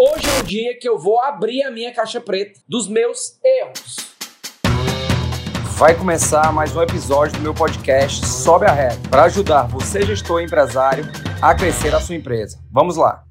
Hoje 0.00 0.28
é 0.28 0.40
o 0.40 0.44
dia 0.44 0.78
que 0.78 0.88
eu 0.88 0.96
vou 0.96 1.20
abrir 1.20 1.64
a 1.64 1.72
minha 1.72 1.92
caixa 1.92 2.20
preta 2.20 2.60
dos 2.68 2.86
meus 2.86 3.36
erros. 3.44 3.96
Vai 5.76 5.98
começar 5.98 6.52
mais 6.52 6.76
um 6.76 6.80
episódio 6.80 7.36
do 7.36 7.42
meu 7.42 7.52
podcast 7.52 8.24
Sobe 8.24 8.64
a 8.66 8.70
Reta 8.70 9.08
para 9.10 9.24
ajudar 9.24 9.64
você, 9.64 10.02
gestor 10.02 10.40
e 10.40 10.44
empresário, 10.44 11.04
a 11.42 11.52
crescer 11.52 11.92
a 11.96 12.00
sua 12.00 12.14
empresa. 12.14 12.60
Vamos 12.70 12.96
lá. 12.96 13.24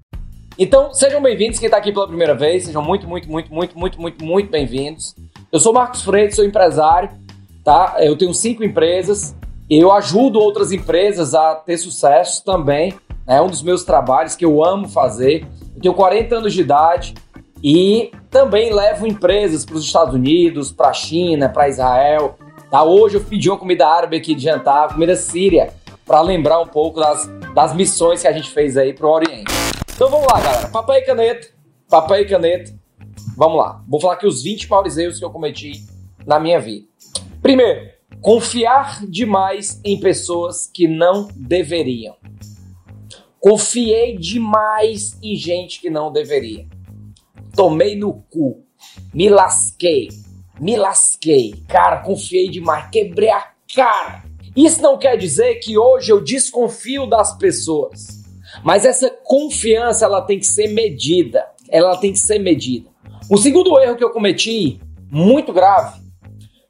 Então, 0.59 0.93
sejam 0.93 1.21
bem-vindos. 1.21 1.57
Quem 1.57 1.67
está 1.67 1.77
aqui 1.77 1.93
pela 1.93 2.05
primeira 2.05 2.35
vez, 2.35 2.65
sejam 2.65 2.81
muito, 2.81 3.07
muito, 3.07 3.31
muito, 3.31 3.53
muito, 3.53 3.79
muito, 3.79 4.01
muito, 4.01 4.25
muito 4.25 4.51
bem-vindos. 4.51 5.15
Eu 5.49 5.61
sou 5.61 5.71
Marcos 5.71 6.01
Freire, 6.01 6.35
sou 6.35 6.43
empresário, 6.43 7.11
tá? 7.63 7.95
Eu 7.99 8.17
tenho 8.17 8.33
cinco 8.33 8.61
empresas. 8.61 9.33
Eu 9.69 9.89
ajudo 9.93 10.37
outras 10.37 10.73
empresas 10.73 11.33
a 11.33 11.55
ter 11.55 11.77
sucesso 11.77 12.43
também. 12.43 12.93
É 13.27 13.41
um 13.41 13.47
dos 13.47 13.61
meus 13.61 13.83
trabalhos 13.83 14.35
que 14.35 14.45
eu 14.45 14.63
amo 14.63 14.87
fazer. 14.87 15.45
Eu 15.75 15.81
tenho 15.81 15.93
40 15.93 16.37
anos 16.37 16.53
de 16.53 16.61
idade 16.61 17.13
e 17.61 18.09
também 18.29 18.73
levo 18.73 19.05
empresas 19.05 19.65
para 19.65 19.75
os 19.75 19.83
Estados 19.83 20.15
Unidos, 20.15 20.71
para 20.71 20.89
a 20.89 20.93
China, 20.93 21.49
para 21.49 21.67
Israel. 21.67 22.37
Tá? 22.71 22.83
Hoje 22.83 23.17
eu 23.17 23.21
pedi 23.21 23.49
uma 23.49 23.57
comida 23.57 23.85
árabe 23.85 24.15
aqui 24.15 24.33
de 24.33 24.43
jantar, 24.43 24.93
comida 24.93 25.15
síria, 25.15 25.73
para 26.05 26.21
lembrar 26.21 26.61
um 26.61 26.67
pouco 26.67 27.01
das, 27.01 27.29
das 27.53 27.75
missões 27.75 28.21
que 28.21 28.27
a 28.29 28.31
gente 28.31 28.49
fez 28.49 28.77
aí 28.77 28.93
para 28.93 29.05
o 29.05 29.11
Oriente. 29.11 29.51
Então 29.93 30.09
vamos 30.09 30.27
lá, 30.31 30.39
galera. 30.39 30.67
Papel 30.69 30.95
e 30.95 31.01
caneta. 31.01 31.47
Papel 31.89 32.21
e 32.21 32.25
caneta. 32.25 32.73
Vamos 33.35 33.57
lá. 33.57 33.83
Vou 33.89 33.99
falar 33.99 34.13
aqui 34.13 34.25
os 34.25 34.41
20 34.41 34.69
maiores 34.69 34.97
erros 34.97 35.19
que 35.19 35.25
eu 35.25 35.29
cometi 35.29 35.85
na 36.25 36.39
minha 36.39 36.61
vida. 36.61 36.87
Primeiro, 37.41 37.89
confiar 38.21 39.05
demais 39.05 39.81
em 39.83 39.99
pessoas 39.99 40.69
que 40.73 40.87
não 40.87 41.27
deveriam. 41.35 42.15
Confiei 43.39 44.17
demais 44.17 45.17
em 45.21 45.35
gente 45.35 45.79
que 45.79 45.89
não 45.89 46.11
deveria. 46.11 46.65
Tomei 47.55 47.95
no 47.95 48.13
cu. 48.29 48.63
Me 49.13 49.29
lasquei. 49.29 50.09
Me 50.59 50.75
lasquei. 50.75 51.53
Cara, 51.67 51.97
confiei 51.97 52.49
demais. 52.49 52.89
Quebrei 52.89 53.29
a 53.29 53.51
cara. 53.73 54.23
Isso 54.55 54.81
não 54.81 54.97
quer 54.97 55.17
dizer 55.17 55.55
que 55.55 55.77
hoje 55.77 56.11
eu 56.11 56.23
desconfio 56.23 57.05
das 57.05 57.37
pessoas. 57.37 58.23
Mas 58.63 58.85
essa 58.85 59.09
confiança 59.23 60.05
ela 60.05 60.21
tem 60.21 60.39
que 60.39 60.47
ser 60.47 60.67
medida. 60.69 61.45
Ela 61.69 61.95
tem 61.97 62.11
que 62.11 62.19
ser 62.19 62.39
medida. 62.39 62.89
O 63.29 63.37
segundo 63.37 63.79
erro 63.79 63.95
que 63.95 64.03
eu 64.03 64.09
cometi, 64.09 64.79
muito 65.11 65.53
grave, 65.53 66.01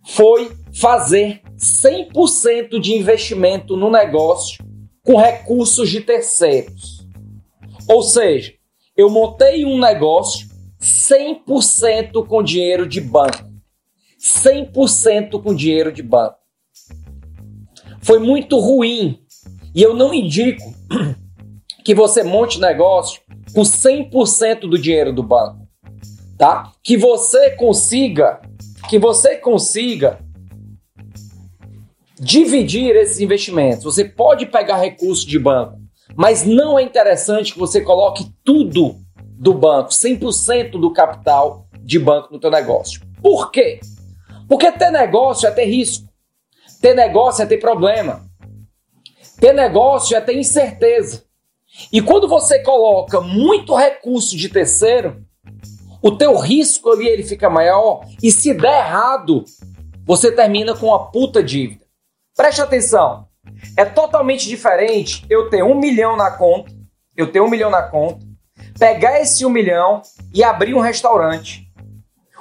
foi 0.06 0.52
fazer 0.73 1.42
100% 1.58 2.80
de 2.80 2.94
investimento 2.94 3.78
no 3.78 3.90
negócio 3.90 4.67
com 5.08 5.16
recursos 5.16 5.90
de 5.90 6.02
terceiros. 6.02 7.08
Ou 7.88 8.04
seja, 8.04 8.54
eu 8.96 9.10
montei 9.10 9.64
um 9.64 9.80
negócio 9.80 10.46
100% 10.82 12.28
com 12.28 12.44
dinheiro 12.44 12.86
de 12.86 13.00
banco. 13.00 13.48
100% 14.20 15.42
com 15.42 15.56
dinheiro 15.56 15.94
de 15.94 16.04
banco. 16.04 16.36
Foi 18.02 18.20
muito 18.20 18.60
ruim. 18.60 19.22
E 19.74 19.82
eu 19.82 19.94
não 19.94 20.14
indico 20.14 20.76
que 21.86 21.96
você 21.96 22.22
monte 22.22 22.60
negócio 22.60 23.22
com 23.54 23.62
100% 23.62 24.62
do 24.70 24.78
dinheiro 24.78 25.14
do 25.14 25.24
banco, 25.24 25.66
tá? 26.38 26.74
Que 26.84 26.98
você 26.98 27.52
consiga, 27.52 28.42
que 28.90 29.00
você 29.00 29.38
consiga 29.38 30.20
dividir 32.20 32.96
esses 32.96 33.20
investimentos. 33.20 33.84
Você 33.84 34.04
pode 34.04 34.46
pegar 34.46 34.78
recursos 34.78 35.26
de 35.26 35.38
banco, 35.38 35.80
mas 36.16 36.46
não 36.46 36.78
é 36.78 36.84
interessante 36.84 37.54
que 37.54 37.60
você 37.60 37.82
coloque 37.82 38.32
tudo 38.44 38.96
do 39.20 39.54
banco, 39.54 39.90
100% 39.90 40.72
do 40.72 40.92
capital 40.92 41.68
de 41.80 42.00
banco 42.00 42.34
no 42.34 42.40
teu 42.40 42.50
negócio. 42.50 43.02
Por 43.22 43.52
quê? 43.52 43.80
Porque 44.48 44.72
ter 44.72 44.92
negócio 44.92 45.48
é 45.48 45.52
ter 45.52 45.66
risco. 45.66 46.08
Ter 46.82 46.94
negócio 46.94 47.44
é 47.44 47.45
ter 47.45 47.58
problema. 47.58 48.26
Ter 49.39 49.54
negócio 49.54 50.16
é 50.16 50.22
ter 50.22 50.38
incerteza. 50.38 51.23
E 51.92 52.02
quando 52.02 52.28
você 52.28 52.60
coloca 52.60 53.22
muito 53.22 53.76
recurso 53.76 54.36
de 54.36 54.49
terceiro, 54.49 55.23
o 56.02 56.11
teu 56.11 56.36
risco 56.38 56.92
ali 56.92 57.08
ele 57.08 57.23
fica 57.23 57.49
maior 57.49 58.02
e 58.22 58.32
se 58.32 58.54
der 58.54 58.80
errado, 58.80 59.44
você 60.05 60.32
termina 60.32 60.76
com 60.76 60.88
uma 60.88 61.11
puta 61.11 61.44
dívida. 61.44 61.86
Preste 62.37 62.61
atenção. 62.61 63.25
É 63.75 63.83
totalmente 63.83 64.48
diferente 64.48 65.25
eu 65.27 65.49
ter 65.49 65.64
um 65.64 65.73
milhão 65.73 66.15
na 66.15 66.30
conta, 66.30 66.71
eu 67.15 67.31
ter 67.31 67.42
um 67.42 67.49
milhão 67.49 67.71
na 67.71 67.81
conta, 67.81 68.23
pegar 68.77 69.20
esse 69.20 69.43
um 69.43 69.49
milhão 69.49 70.03
e 70.31 70.43
abrir 70.43 70.75
um 70.75 70.80
restaurante. 70.80 71.67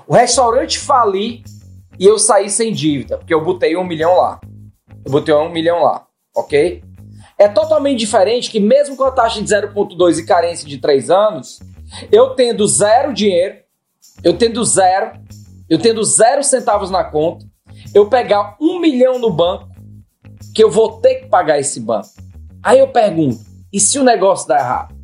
O 0.06 0.12
restaurante 0.12 0.78
falir 0.78 1.42
e 1.98 2.04
eu 2.04 2.18
sair 2.18 2.50
sem 2.50 2.74
dívida, 2.74 3.16
porque 3.16 3.32
eu 3.32 3.42
botei 3.42 3.74
um 3.74 3.84
milhão 3.84 4.18
lá. 4.18 4.38
Eu 5.02 5.10
botei 5.10 5.34
um 5.34 5.48
milhão 5.48 5.82
lá, 5.82 6.06
ok? 6.36 6.84
É 7.38 7.48
totalmente 7.48 7.98
diferente 7.98 8.50
que 8.50 8.60
mesmo 8.60 8.96
com 8.96 9.04
a 9.04 9.10
taxa 9.10 9.42
de 9.42 9.48
0,2 9.48 10.18
e 10.18 10.26
carência 10.26 10.68
de 10.68 10.76
3 10.76 11.08
anos, 11.08 11.58
eu 12.12 12.34
tendo 12.34 12.68
zero 12.68 13.14
dinheiro, 13.14 13.56
eu 14.22 14.36
tendo 14.36 14.62
zero, 14.62 15.18
eu 15.70 15.78
tendo 15.78 16.04
zero 16.04 16.44
centavos 16.44 16.90
na 16.90 17.02
conta, 17.02 17.46
eu 17.94 18.10
pegar 18.10 18.56
um 18.60 18.78
milhão 18.78 19.18
no 19.18 19.30
banco 19.30 19.75
que 20.56 20.64
eu 20.64 20.70
vou 20.70 21.02
ter 21.02 21.16
que 21.16 21.26
pagar 21.26 21.60
esse 21.60 21.78
banco. 21.78 22.08
Aí 22.62 22.78
eu 22.78 22.88
pergunto, 22.88 23.44
e 23.70 23.78
se 23.78 23.98
o 23.98 24.02
negócio 24.02 24.48
dar 24.48 24.58
errado? 24.58 24.96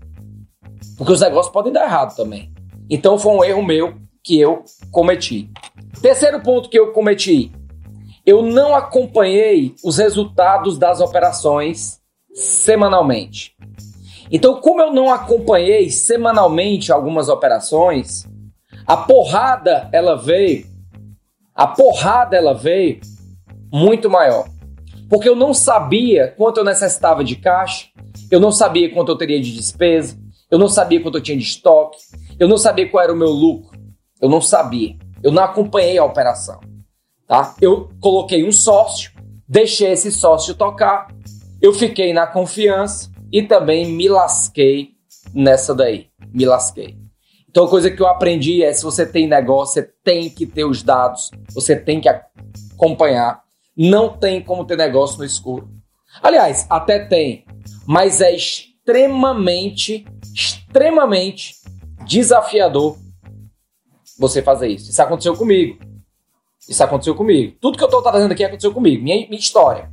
Porque 0.97 1.13
os 1.13 1.21
negócios 1.21 1.53
podem 1.53 1.71
dar 1.71 1.85
errado 1.85 2.17
também. 2.17 2.51
Então 2.89 3.19
foi 3.19 3.33
um 3.33 3.45
erro 3.45 3.63
meu 3.63 3.95
que 4.25 4.41
eu 4.41 4.65
cometi. 4.91 5.51
Terceiro 6.01 6.41
ponto 6.41 6.71
que 6.71 6.79
eu 6.79 6.93
cometi. 6.93 7.53
Eu 8.25 8.41
não 8.41 8.75
acompanhei 8.75 9.75
os 9.85 9.99
resultados 9.99 10.79
das 10.79 11.03
operações 11.03 12.01
semanalmente. 12.33 13.55
Então, 14.31 14.59
como 14.59 14.81
eu 14.81 14.91
não 14.91 15.13
acompanhei 15.13 15.91
semanalmente 15.91 16.91
algumas 16.91 17.29
operações, 17.29 18.27
a 18.87 18.97
porrada 18.97 19.91
ela 19.93 20.17
veio, 20.17 20.67
a 21.55 21.67
porrada 21.67 22.39
ela 22.39 22.55
veio 22.55 23.01
muito 23.71 24.09
maior 24.09 24.47
porque 25.12 25.28
eu 25.28 25.37
não 25.37 25.53
sabia 25.53 26.28
quanto 26.39 26.56
eu 26.56 26.65
necessitava 26.65 27.23
de 27.23 27.37
caixa, 27.37 27.89
eu 28.31 28.41
não 28.41 28.50
sabia 28.50 28.91
quanto 28.95 29.12
eu 29.12 29.19
teria 29.19 29.39
de 29.39 29.53
despesa, 29.53 30.19
eu 30.50 30.59
não 30.59 30.69
sabia 30.69 31.03
quanto 31.03 31.19
eu 31.19 31.23
tinha 31.23 31.37
de 31.37 31.45
estoque, 31.45 31.99
eu 32.39 32.49
não 32.49 32.56
sabia 32.56 32.89
qual 32.89 33.05
era 33.05 33.12
o 33.12 33.17
meu 33.17 33.28
lucro, 33.28 33.78
eu 34.22 34.27
não 34.27 34.41
sabia, 34.41 34.97
eu 35.22 35.31
não 35.31 35.45
acompanhei 35.45 35.99
a 35.99 36.05
operação, 36.05 36.61
tá? 37.27 37.55
Eu 37.61 37.91
coloquei 38.01 38.43
um 38.43 38.51
sócio, 38.51 39.12
deixei 39.47 39.91
esse 39.91 40.11
sócio 40.11 40.55
tocar, 40.55 41.15
eu 41.61 41.75
fiquei 41.75 42.15
na 42.15 42.27
confiança 42.27 43.11
e 43.31 43.43
também 43.43 43.93
me 43.93 44.09
lasquei 44.09 44.93
nessa 45.34 45.75
daí, 45.75 46.06
me 46.33 46.47
lasquei. 46.47 46.97
Então, 47.51 47.67
a 47.67 47.69
coisa 47.69 47.91
que 47.91 48.01
eu 48.01 48.06
aprendi 48.06 48.65
é: 48.65 48.72
se 48.72 48.83
você 48.83 49.05
tem 49.05 49.28
negócio, 49.28 49.75
você 49.75 49.93
tem 50.03 50.31
que 50.31 50.47
ter 50.47 50.65
os 50.65 50.83
dados, 50.83 51.31
você 51.55 51.77
tem 51.77 52.01
que 52.01 52.09
acompanhar 52.09 53.43
não 53.77 54.16
tem 54.16 54.43
como 54.43 54.65
ter 54.65 54.77
negócio 54.77 55.19
no 55.19 55.25
escuro. 55.25 55.69
Aliás, 56.22 56.66
até 56.69 57.05
tem, 57.06 57.44
mas 57.87 58.21
é 58.21 58.34
extremamente, 58.34 60.05
extremamente 60.34 61.56
desafiador 62.06 62.97
você 64.19 64.43
fazer 64.43 64.69
isso. 64.69 64.91
Isso 64.91 65.03
aconteceu 65.03 65.37
comigo. 65.37 65.78
Isso 66.69 66.83
aconteceu 66.83 67.15
comigo. 67.15 67.56
Tudo 67.60 67.77
que 67.77 67.83
eu 67.83 67.88
estou 67.88 68.03
trazendo 68.03 68.33
aqui 68.33 68.44
aconteceu 68.44 68.72
comigo. 68.72 69.03
Minha, 69.03 69.27
minha 69.27 69.38
história. 69.38 69.91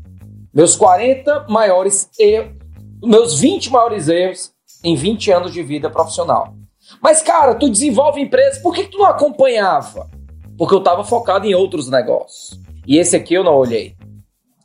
Meus 0.54 0.76
40 0.76 1.48
maiores 1.50 2.10
erros, 2.20 2.54
meus 3.02 3.40
20 3.40 3.72
maiores 3.72 4.08
erros 4.08 4.52
em 4.84 4.96
20 4.96 5.32
anos 5.32 5.54
de 5.54 5.64
vida 5.64 5.90
profissional. 5.90 6.54
Mas, 7.02 7.22
cara, 7.22 7.56
tu 7.56 7.70
desenvolve 7.70 8.22
empresa, 8.22 8.62
por 8.62 8.74
que, 8.74 8.84
que 8.84 8.92
tu 8.92 8.98
não 8.98 9.06
acompanhava? 9.06 10.10
Porque 10.58 10.74
eu 10.74 10.80
estava 10.80 11.04
focado 11.04 11.46
em 11.46 11.54
outros 11.54 11.90
negócios. 11.90 12.60
E 12.90 12.98
esse 12.98 13.16
aqui 13.16 13.36
eu 13.36 13.44
não 13.44 13.54
olhei. 13.54 13.96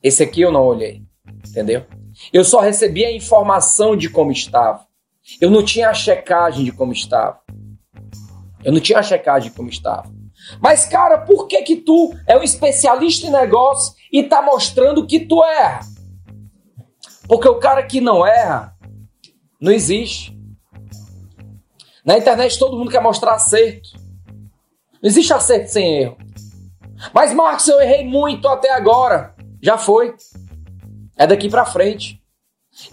Esse 0.02 0.22
aqui 0.22 0.40
eu 0.40 0.50
não 0.50 0.62
olhei. 0.62 1.02
Entendeu? 1.46 1.84
Eu 2.32 2.42
só 2.42 2.58
recebi 2.58 3.04
a 3.04 3.12
informação 3.12 3.94
de 3.94 4.08
como 4.08 4.32
estava. 4.32 4.86
Eu 5.38 5.50
não 5.50 5.62
tinha 5.62 5.90
a 5.90 5.94
checagem 5.94 6.64
de 6.64 6.72
como 6.72 6.90
estava. 6.90 7.38
Eu 8.64 8.72
não 8.72 8.80
tinha 8.80 8.98
a 8.98 9.02
checagem 9.02 9.50
de 9.50 9.56
como 9.56 9.68
estava. 9.68 10.10
Mas, 10.58 10.86
cara, 10.86 11.18
por 11.18 11.46
que 11.46 11.60
que 11.60 11.76
tu 11.76 12.14
é 12.26 12.34
um 12.34 12.42
especialista 12.42 13.26
em 13.26 13.30
negócio 13.30 13.94
e 14.10 14.22
tá 14.22 14.40
mostrando 14.40 15.06
que 15.06 15.20
tu 15.20 15.44
erra? 15.44 15.80
Porque 17.28 17.48
o 17.48 17.58
cara 17.58 17.82
que 17.82 18.00
não 18.00 18.26
erra 18.26 18.74
não 19.60 19.70
existe. 19.70 20.34
Na 22.02 22.16
internet 22.16 22.58
todo 22.58 22.78
mundo 22.78 22.90
quer 22.90 23.02
mostrar 23.02 23.34
acerto. 23.34 23.90
Não 25.02 25.10
existe 25.10 25.34
acerto 25.34 25.70
sem 25.70 25.98
erro. 25.98 26.23
Mas 27.12 27.34
Marcos, 27.34 27.68
eu 27.68 27.80
errei 27.80 28.04
muito 28.04 28.48
até 28.48 28.72
agora. 28.72 29.34
Já 29.62 29.78
foi. 29.78 30.14
É 31.16 31.26
daqui 31.26 31.48
para 31.48 31.64
frente. 31.64 32.20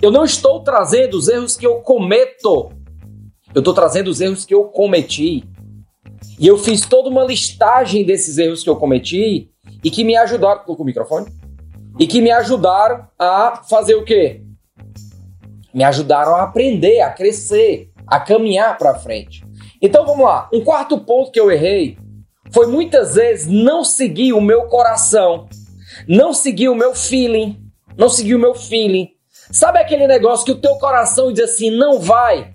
Eu 0.01 0.11
não 0.11 0.23
estou 0.23 0.63
trazendo 0.63 1.15
os 1.15 1.27
erros 1.27 1.57
que 1.57 1.65
eu 1.65 1.81
cometo. 1.81 2.71
Eu 3.53 3.59
estou 3.59 3.73
trazendo 3.73 4.09
os 4.09 4.21
erros 4.21 4.45
que 4.45 4.53
eu 4.53 4.65
cometi. 4.65 5.43
E 6.39 6.47
eu 6.47 6.57
fiz 6.57 6.81
toda 6.81 7.09
uma 7.09 7.23
listagem 7.23 8.05
desses 8.05 8.37
erros 8.37 8.63
que 8.63 8.69
eu 8.69 8.75
cometi 8.75 9.49
e 9.83 9.89
que 9.89 10.03
me 10.03 10.15
ajudaram. 10.15 10.63
com 10.63 10.73
o 10.73 10.85
microfone? 10.85 11.27
E 11.99 12.07
que 12.07 12.21
me 12.21 12.31
ajudaram 12.31 13.07
a 13.17 13.63
fazer 13.69 13.95
o 13.95 14.05
quê? 14.05 14.41
Me 15.73 15.83
ajudaram 15.83 16.35
a 16.35 16.43
aprender, 16.43 17.01
a 17.01 17.09
crescer, 17.09 17.91
a 18.07 18.19
caminhar 18.19 18.77
para 18.77 18.95
frente. 18.95 19.43
Então 19.81 20.05
vamos 20.05 20.25
lá. 20.25 20.49
Um 20.53 20.63
quarto 20.63 20.97
ponto 20.99 21.31
que 21.31 21.39
eu 21.39 21.51
errei 21.51 21.97
foi 22.53 22.67
muitas 22.67 23.15
vezes 23.15 23.47
não 23.47 23.83
seguir 23.83 24.33
o 24.33 24.41
meu 24.41 24.63
coração, 24.63 25.47
não 26.07 26.33
seguir 26.33 26.69
o 26.69 26.75
meu 26.75 26.93
feeling, 26.93 27.59
não 27.97 28.09
seguir 28.09 28.35
o 28.35 28.39
meu 28.39 28.53
feeling. 28.53 29.09
Sabe 29.51 29.79
aquele 29.79 30.07
negócio 30.07 30.45
que 30.45 30.51
o 30.51 30.59
teu 30.61 30.75
coração 30.75 31.31
diz 31.31 31.45
assim, 31.45 31.71
não 31.71 31.99
vai? 31.99 32.53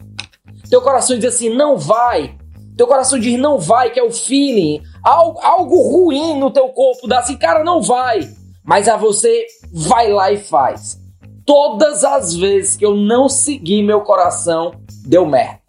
Teu 0.70 0.80
coração 0.80 1.18
diz 1.18 1.34
assim, 1.34 1.48
não 1.48 1.76
vai. 1.76 2.36
Teu 2.76 2.86
coração 2.86 3.18
diz 3.18 3.38
não 3.38 3.58
vai, 3.58 3.90
que 3.90 3.98
é 3.98 4.02
o 4.02 4.12
feeling. 4.12 4.82
Algo, 5.02 5.40
algo 5.40 5.82
ruim 5.82 6.38
no 6.38 6.50
teu 6.50 6.68
corpo 6.68 7.06
dá 7.06 7.20
assim, 7.20 7.36
cara, 7.36 7.64
não 7.64 7.80
vai. 7.80 8.28
Mas 8.64 8.88
a 8.88 8.96
você 8.96 9.46
vai 9.72 10.12
lá 10.12 10.30
e 10.30 10.38
faz. 10.38 10.98
Todas 11.44 12.04
as 12.04 12.34
vezes 12.34 12.76
que 12.76 12.84
eu 12.84 12.94
não 12.94 13.28
segui 13.28 13.82
meu 13.82 14.00
coração, 14.00 14.74
deu 15.06 15.24
merda. 15.24 15.65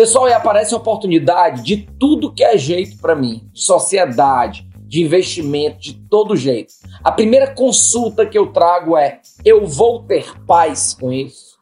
Pessoal, 0.00 0.30
e 0.30 0.32
aparece 0.32 0.74
oportunidade 0.74 1.62
de 1.62 1.76
tudo 1.76 2.32
que 2.32 2.42
é 2.42 2.56
jeito 2.56 2.96
para 3.02 3.14
mim, 3.14 3.46
de 3.52 3.60
sociedade, 3.60 4.66
de 4.88 5.02
investimento, 5.02 5.78
de 5.78 5.92
todo 6.08 6.34
jeito. 6.34 6.72
A 7.04 7.12
primeira 7.12 7.52
consulta 7.52 8.24
que 8.24 8.38
eu 8.38 8.50
trago 8.50 8.96
é: 8.96 9.20
eu 9.44 9.66
vou 9.66 10.02
ter 10.04 10.42
paz 10.46 10.96
com 10.98 11.12
isso? 11.12 11.58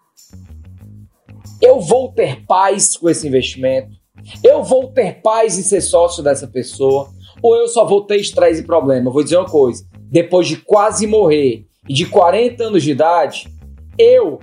Eu 1.60 1.80
vou 1.80 2.12
ter 2.12 2.46
paz 2.46 2.96
com 2.96 3.10
esse 3.10 3.26
investimento? 3.26 3.90
Eu 4.44 4.62
vou 4.62 4.86
ter 4.92 5.20
paz 5.20 5.58
em 5.58 5.62
ser 5.64 5.80
sócio 5.80 6.22
dessa 6.22 6.46
pessoa? 6.46 7.10
Ou 7.42 7.56
eu 7.56 7.66
só 7.66 7.84
vou 7.84 8.02
ter 8.02 8.18
estresse 8.18 8.60
e 8.60 8.64
problema? 8.64 9.10
Vou 9.10 9.24
dizer 9.24 9.36
uma 9.36 9.50
coisa: 9.50 9.84
depois 9.92 10.46
de 10.46 10.58
quase 10.58 11.08
morrer 11.08 11.66
e 11.88 11.92
de 11.92 12.06
40 12.06 12.62
anos 12.62 12.84
de 12.84 12.92
idade, 12.92 13.52
eu, 13.98 14.38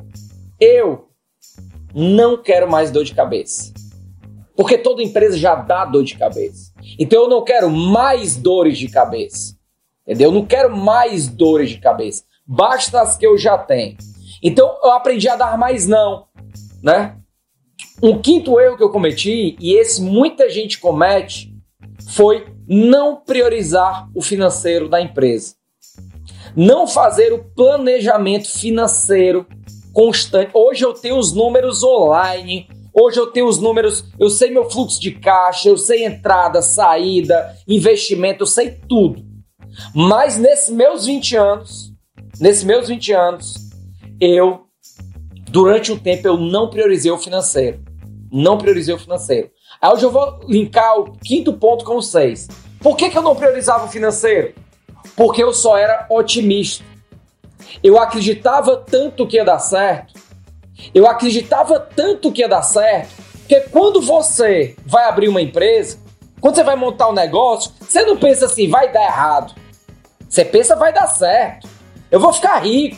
eu 0.59 1.07
não 1.95 2.35
quero 2.35 2.69
mais 2.69 2.91
dor 2.91 3.05
de 3.05 3.15
cabeça. 3.15 3.74
Porque 4.55 4.77
toda 4.77 5.03
empresa 5.03 5.37
já 5.37 5.55
dá 5.55 5.85
dor 5.85 6.03
de 6.03 6.17
cabeça. 6.17 6.71
Então 6.97 7.23
eu 7.23 7.29
não 7.29 7.43
quero 7.43 7.69
mais 7.69 8.35
dores 8.37 8.77
de 8.77 8.87
cabeça. 8.87 9.55
Entendeu? 10.07 10.29
Eu 10.29 10.33
não 10.33 10.45
quero 10.45 10.75
mais 10.75 11.27
dores 11.27 11.71
de 11.71 11.77
cabeça. 11.79 12.23
Basta 12.45 13.01
as 13.01 13.17
que 13.17 13.25
eu 13.25 13.37
já 13.37 13.57
tenho. 13.57 13.97
Então 14.41 14.77
eu 14.83 14.91
aprendi 14.91 15.27
a 15.27 15.35
dar 15.35 15.57
mais 15.57 15.87
não, 15.87 16.27
né? 16.81 17.17
Um 18.01 18.21
quinto 18.21 18.59
erro 18.59 18.77
que 18.77 18.83
eu 18.83 18.91
cometi, 18.91 19.55
e 19.59 19.73
esse 19.73 20.01
muita 20.01 20.49
gente 20.49 20.79
comete, 20.79 21.51
foi 22.09 22.45
não 22.67 23.15
priorizar 23.15 24.07
o 24.13 24.21
financeiro 24.21 24.87
da 24.87 25.01
empresa. 25.01 25.55
Não 26.55 26.87
fazer 26.87 27.33
o 27.33 27.43
planejamento 27.43 28.49
financeiro 28.49 29.47
constante. 29.93 30.51
Hoje 30.53 30.85
eu 30.85 30.93
tenho 30.93 31.17
os 31.17 31.33
números 31.33 31.83
online, 31.83 32.67
hoje 32.95 33.19
eu 33.19 33.27
tenho 33.27 33.47
os 33.47 33.59
números, 33.59 34.05
eu 34.17 34.29
sei 34.29 34.49
meu 34.49 34.69
fluxo 34.69 34.99
de 34.99 35.11
caixa, 35.11 35.69
eu 35.69 35.77
sei 35.77 36.05
entrada, 36.05 36.61
saída, 36.61 37.55
investimento, 37.67 38.43
eu 38.43 38.47
sei 38.47 38.71
tudo. 38.71 39.23
Mas 39.93 40.37
nesses 40.37 40.69
meus 40.69 41.05
20 41.05 41.35
anos, 41.35 41.93
nesses 42.39 42.63
meus 42.63 42.87
20 42.87 43.11
anos, 43.11 43.55
eu 44.19 44.61
durante 45.49 45.91
um 45.91 45.97
tempo 45.97 46.27
eu 46.27 46.37
não 46.37 46.69
priorizei 46.69 47.11
o 47.11 47.17
financeiro. 47.17 47.83
Não 48.31 48.57
priorizei 48.57 48.93
o 48.93 48.99
financeiro. 48.99 49.49
Aí 49.81 49.91
hoje 49.91 50.05
eu 50.05 50.11
vou 50.11 50.39
linkar 50.47 50.99
o 50.99 51.13
quinto 51.19 51.53
ponto 51.53 51.85
com 51.85 51.97
o 51.97 52.01
seis. 52.01 52.47
Por 52.79 52.95
que, 52.95 53.09
que 53.09 53.17
eu 53.17 53.21
não 53.21 53.35
priorizava 53.35 53.85
o 53.85 53.89
financeiro? 53.89 54.53
Porque 55.15 55.43
eu 55.43 55.53
só 55.53 55.77
era 55.77 56.05
otimista. 56.09 56.83
Eu 57.83 57.99
acreditava 57.99 58.77
tanto 58.77 59.27
que 59.27 59.37
ia 59.37 59.45
dar 59.45 59.59
certo. 59.59 60.13
Eu 60.93 61.07
acreditava 61.07 61.79
tanto 61.79 62.31
que 62.31 62.41
ia 62.41 62.49
dar 62.49 62.61
certo. 62.61 63.23
Que 63.47 63.61
quando 63.61 64.01
você 64.01 64.75
vai 64.85 65.05
abrir 65.05 65.27
uma 65.27 65.41
empresa, 65.41 65.99
quando 66.41 66.55
você 66.55 66.63
vai 66.63 66.75
montar 66.75 67.09
um 67.09 67.13
negócio, 67.13 67.71
você 67.79 68.03
não 68.03 68.17
pensa 68.17 68.45
assim, 68.45 68.69
vai 68.69 68.91
dar 68.91 69.03
errado. 69.03 69.53
Você 70.27 70.43
pensa, 70.43 70.75
vai 70.75 70.91
dar 70.91 71.07
certo. 71.07 71.67
Eu 72.11 72.19
vou 72.19 72.33
ficar 72.33 72.59
rico. 72.59 72.97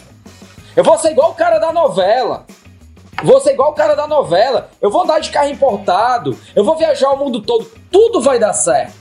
Eu 0.75 0.83
vou 0.83 0.97
ser 0.97 1.11
igual 1.11 1.31
o 1.31 1.35
cara 1.35 1.59
da 1.59 1.73
novela. 1.73 2.45
Vou 3.23 3.39
ser 3.39 3.53
igual 3.53 3.71
o 3.71 3.75
cara 3.75 3.95
da 3.95 4.07
novela. 4.07 4.69
Eu 4.81 4.91
vou 4.91 5.03
andar 5.03 5.19
de 5.19 5.29
carro 5.29 5.49
importado. 5.49 6.37
Eu 6.55 6.63
vou 6.63 6.75
viajar 6.75 7.09
o 7.09 7.17
mundo 7.17 7.41
todo. 7.41 7.65
Tudo 7.91 8.21
vai 8.21 8.37
dar 8.37 8.53
certo. 8.53 8.93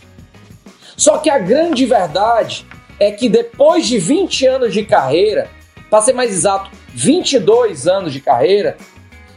Só 0.97 1.19
que 1.19 1.29
a 1.29 1.39
grande 1.39 1.85
verdade 1.85 2.67
é 2.99 3.11
que 3.11 3.29
depois 3.29 3.87
de 3.87 3.99
20 3.99 4.47
anos 4.47 4.73
de 4.73 4.85
carreira, 4.85 5.51
para 5.91 6.01
ser 6.01 6.15
mais 6.15 6.31
exato, 6.31 6.71
22 6.97 7.87
anos 7.87 8.11
de 8.11 8.23
carreira, 8.23 8.79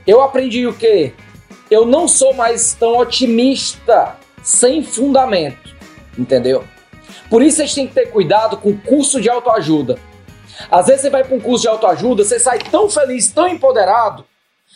eu 0.07 0.21
aprendi 0.21 0.65
o 0.65 0.73
quê? 0.73 1.13
Eu 1.69 1.85
não 1.85 2.07
sou 2.07 2.33
mais 2.33 2.73
tão 2.73 2.97
otimista 2.97 4.15
sem 4.41 4.81
fundamento, 4.81 5.75
entendeu? 6.17 6.63
Por 7.29 7.41
isso 7.41 7.57
vocês 7.57 7.75
têm 7.75 7.85
que 7.85 7.93
ter 7.93 8.05
cuidado 8.11 8.55
com 8.55 8.69
o 8.69 8.77
curso 8.77 9.19
de 9.19 9.29
autoajuda. 9.29 9.99
Às 10.71 10.87
vezes 10.87 11.01
você 11.01 11.09
vai 11.09 11.25
para 11.25 11.35
um 11.35 11.39
curso 11.41 11.63
de 11.63 11.67
autoajuda, 11.67 12.23
você 12.23 12.39
sai 12.39 12.59
tão 12.59 12.89
feliz, 12.89 13.29
tão 13.29 13.45
empoderado, 13.45 14.23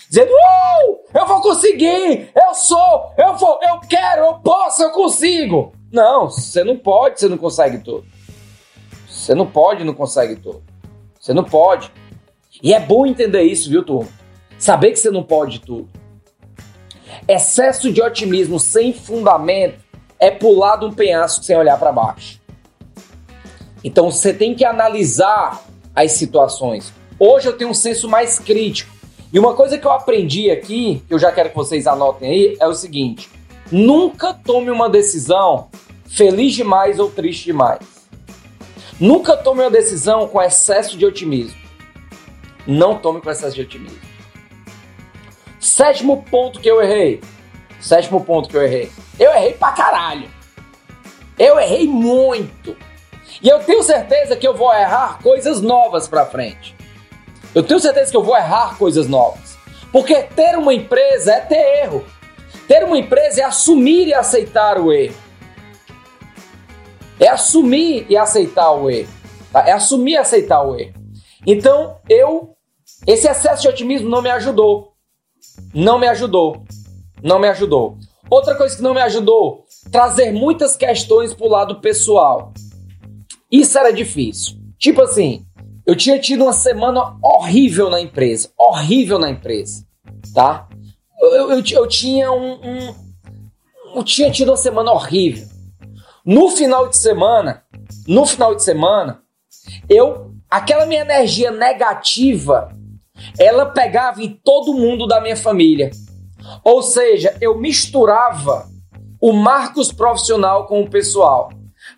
dizendo: 0.10 0.32
uh, 0.32 1.00
eu 1.18 1.26
vou 1.26 1.42
conseguir, 1.42 2.32
eu 2.36 2.54
sou, 2.54 3.14
eu 3.18 3.38
vou, 3.38 3.60
eu 3.62 3.80
quero, 3.88 4.26
eu 4.26 4.34
posso, 4.36 4.84
eu 4.84 4.92
consigo. 4.92 5.74
Não, 5.90 6.30
você 6.30 6.66
não 6.66 6.78
pode, 6.78 7.22
você 7.22 7.30
não 7.30 7.38
consegue 7.38 7.78
tudo. 7.78 8.06
Você 9.08 9.34
não 9.34 9.48
pode, 9.48 9.86
não 9.86 9.94
consegue 9.94 10.36
tudo. 10.36 10.62
Você 11.18 11.34
não 11.34 11.46
pode. 11.46 11.90
E 12.64 12.74
é 12.74 12.80
bom 12.80 13.06
entender 13.06 13.42
isso, 13.44 13.70
viu, 13.70 13.84
turma? 13.84 14.10
Saber 14.58 14.92
que 14.92 15.00
você 15.00 15.12
não 15.12 15.22
pode 15.22 15.60
tudo. 15.60 15.90
Excesso 17.28 17.92
de 17.92 18.02
otimismo 18.02 18.58
sem 18.58 18.94
fundamento 18.94 19.84
é 20.18 20.32
pular 20.32 20.78
de 20.78 20.86
um 20.86 20.94
penhasco 20.94 21.44
sem 21.44 21.58
olhar 21.58 21.78
para 21.78 21.92
baixo. 21.92 22.40
Então 23.84 24.10
você 24.10 24.34
tem 24.34 24.56
que 24.56 24.64
analisar 24.64 25.62
as 25.94 26.14
situações. 26.14 26.94
Hoje 27.20 27.50
eu 27.50 27.58
tenho 27.58 27.72
um 27.72 27.74
senso 27.74 28.08
mais 28.08 28.40
crítico. 28.40 28.94
E 29.34 29.38
uma 29.38 29.54
coisa 29.56 29.78
que 29.78 29.86
eu 29.86 29.92
aprendi 29.92 30.50
aqui, 30.50 31.04
que 31.06 31.14
eu 31.14 31.20
já 31.20 31.34
quero 31.34 31.50
que 31.50 31.56
vocês 31.56 31.86
anotem 31.86 32.30
aí, 32.30 32.58
é 32.62 32.68
o 32.68 32.74
seguinte: 32.74 33.30
nunca 33.70 34.34
tome 34.34 34.70
uma 34.70 34.90
decisão 34.90 35.68
feliz 36.08 36.54
demais 36.54 36.98
ou 36.98 37.10
triste 37.10 37.46
demais. 37.46 37.82
Nunca 39.00 39.36
tome 39.36 39.62
uma 39.62 39.72
decisão 39.72 40.30
com 40.30 40.42
excesso 40.42 40.96
de 40.98 41.06
otimismo. 41.06 41.63
Não 42.66 42.98
tome 42.98 43.22
com 43.22 43.30
excesso 43.30 43.56
de 43.56 43.62
otimismo. 43.62 44.00
Sétimo 45.60 46.24
ponto 46.24 46.60
que 46.60 46.70
eu 46.70 46.82
errei. 46.82 47.22
Sétimo 47.80 48.24
ponto 48.24 48.48
que 48.48 48.56
eu 48.56 48.64
errei. 48.64 48.92
Eu 49.20 49.32
errei 49.32 49.54
pra 49.54 49.72
caralho. 49.72 50.30
Eu 51.38 51.60
errei 51.60 51.88
muito. 51.88 52.76
E 53.42 53.50
eu 53.50 53.60
tenho 53.60 53.84
certeza 53.84 54.36
que 54.36 54.48
eu 54.48 54.56
vou 54.56 54.74
errar 54.74 55.20
coisas 55.22 55.62
novas 55.62 56.08
pra 56.08 56.26
frente. 56.26 56.76
Eu 57.54 57.64
tenho 57.64 57.80
certeza 57.80 58.10
que 58.10 58.18
eu 58.18 58.24
vou 58.24 58.38
errar 58.38 58.78
coisas 58.78 59.08
novas. 59.08 59.58
Porque 59.92 60.24
ter 60.24 60.58
uma 60.58 60.74
empresa 60.74 61.34
é 61.34 61.40
ter 61.42 61.84
erro. 61.84 62.06
Ter 62.68 62.84
uma 62.84 62.98
empresa 62.98 63.42
é 63.42 63.44
assumir 63.44 64.08
e 64.08 64.14
aceitar 64.14 64.80
o 64.80 64.92
erro. 64.92 65.16
É 67.20 67.28
assumir 67.28 68.06
e 68.10 68.18
aceitar 68.18 68.72
o 68.72 68.90
erro. 68.90 69.10
Tá? 69.52 69.68
É 69.68 69.72
assumir 69.72 70.14
e 70.14 70.18
aceitar 70.18 70.62
o 70.62 70.80
erro. 70.80 71.03
Então, 71.46 71.98
eu. 72.10 72.56
Esse 73.06 73.28
excesso 73.28 73.64
de 73.64 73.68
otimismo 73.68 74.10
não 74.10 74.22
me 74.22 74.30
ajudou. 74.30 74.94
Não 75.74 76.00
me 76.00 76.08
ajudou. 76.08 76.64
Não 77.22 77.40
me 77.40 77.48
ajudou. 77.48 77.98
Outra 78.30 78.56
coisa 78.56 78.76
que 78.76 78.82
não 78.82 78.94
me 78.94 79.02
ajudou, 79.02 79.66
trazer 79.92 80.32
muitas 80.32 80.76
questões 80.76 81.34
pro 81.34 81.48
lado 81.48 81.80
pessoal. 81.80 82.54
Isso 83.52 83.78
era 83.78 83.92
difícil. 83.92 84.58
Tipo 84.78 85.02
assim, 85.02 85.46
eu 85.86 85.96
tinha 85.96 86.20
tido 86.20 86.44
uma 86.44 86.54
semana 86.54 87.18
horrível 87.22 87.90
na 87.90 88.02
empresa. 88.02 88.50
Horrível 88.58 89.20
na 89.20 89.30
empresa. 89.30 89.86
Tá? 90.34 90.68
Eu, 91.20 91.52
eu, 91.52 91.64
eu 91.64 91.88
tinha 91.88 92.32
um, 92.32 92.54
um. 92.54 92.96
Eu 93.96 94.04
tinha 94.04 94.32
tido 94.32 94.50
uma 94.50 94.58
semana 94.58 94.92
horrível. 94.92 95.48
No 96.26 96.50
final 96.50 96.88
de 96.88 96.98
semana, 96.98 97.64
no 98.08 98.26
final 98.26 98.56
de 98.56 98.64
semana, 98.64 99.22
eu 99.90 100.33
aquela 100.54 100.86
minha 100.86 101.02
energia 101.02 101.50
negativa, 101.50 102.72
ela 103.40 103.66
pegava 103.66 104.22
em 104.22 104.30
todo 104.30 104.76
mundo 104.76 105.08
da 105.08 105.20
minha 105.20 105.36
família. 105.36 105.90
Ou 106.64 106.84
seja, 106.84 107.36
eu 107.42 107.58
misturava 107.58 108.68
o 109.20 109.34
Marcos 109.34 109.92
profissional 109.92 110.68
com 110.68 110.82
o 110.82 110.90
pessoal. 110.90 111.50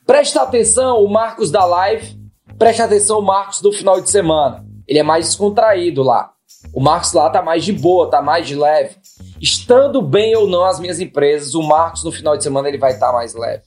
Presta 0.06 0.42
atenção, 0.42 1.04
o 1.04 1.12
Marcos 1.12 1.52
da 1.52 1.66
live, 1.66 2.18
presta 2.58 2.86
atenção 2.86 3.20
o 3.20 3.26
Marcos 3.26 3.60
do 3.60 3.74
final 3.74 4.00
de 4.00 4.10
semana. 4.10 4.66
Ele 4.88 5.00
é 5.00 5.04
mais 5.04 5.26
descontraído 5.26 6.02
lá. 6.02 6.32
O 6.74 6.80
Marcos 6.80 7.12
lá 7.12 7.30
tá 7.30 7.42
mais 7.42 7.66
de 7.66 7.74
boa, 7.74 8.10
tá 8.10 8.22
mais 8.22 8.48
de 8.48 8.56
leve. 8.56 8.96
estando 9.42 10.02
bem 10.02 10.34
ou 10.34 10.48
não 10.48 10.64
as 10.64 10.80
minhas 10.80 11.02
empresas, 11.02 11.56
o 11.56 11.62
Marcos 11.62 12.06
no 12.06 12.12
final 12.12 12.38
de 12.38 12.44
semana 12.44 12.70
ele 12.70 12.78
vai 12.78 12.94
estar 12.94 13.12
mais 13.12 13.36
leve. 13.36 13.64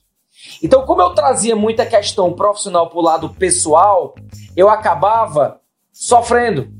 Então, 0.62 0.84
como 0.84 1.02
eu 1.02 1.14
trazia 1.14 1.54
muita 1.54 1.86
questão 1.86 2.32
profissional 2.32 2.88
para 2.88 2.98
o 2.98 3.02
lado 3.02 3.30
pessoal, 3.30 4.14
eu 4.56 4.68
acabava 4.68 5.60
sofrendo. 5.92 6.72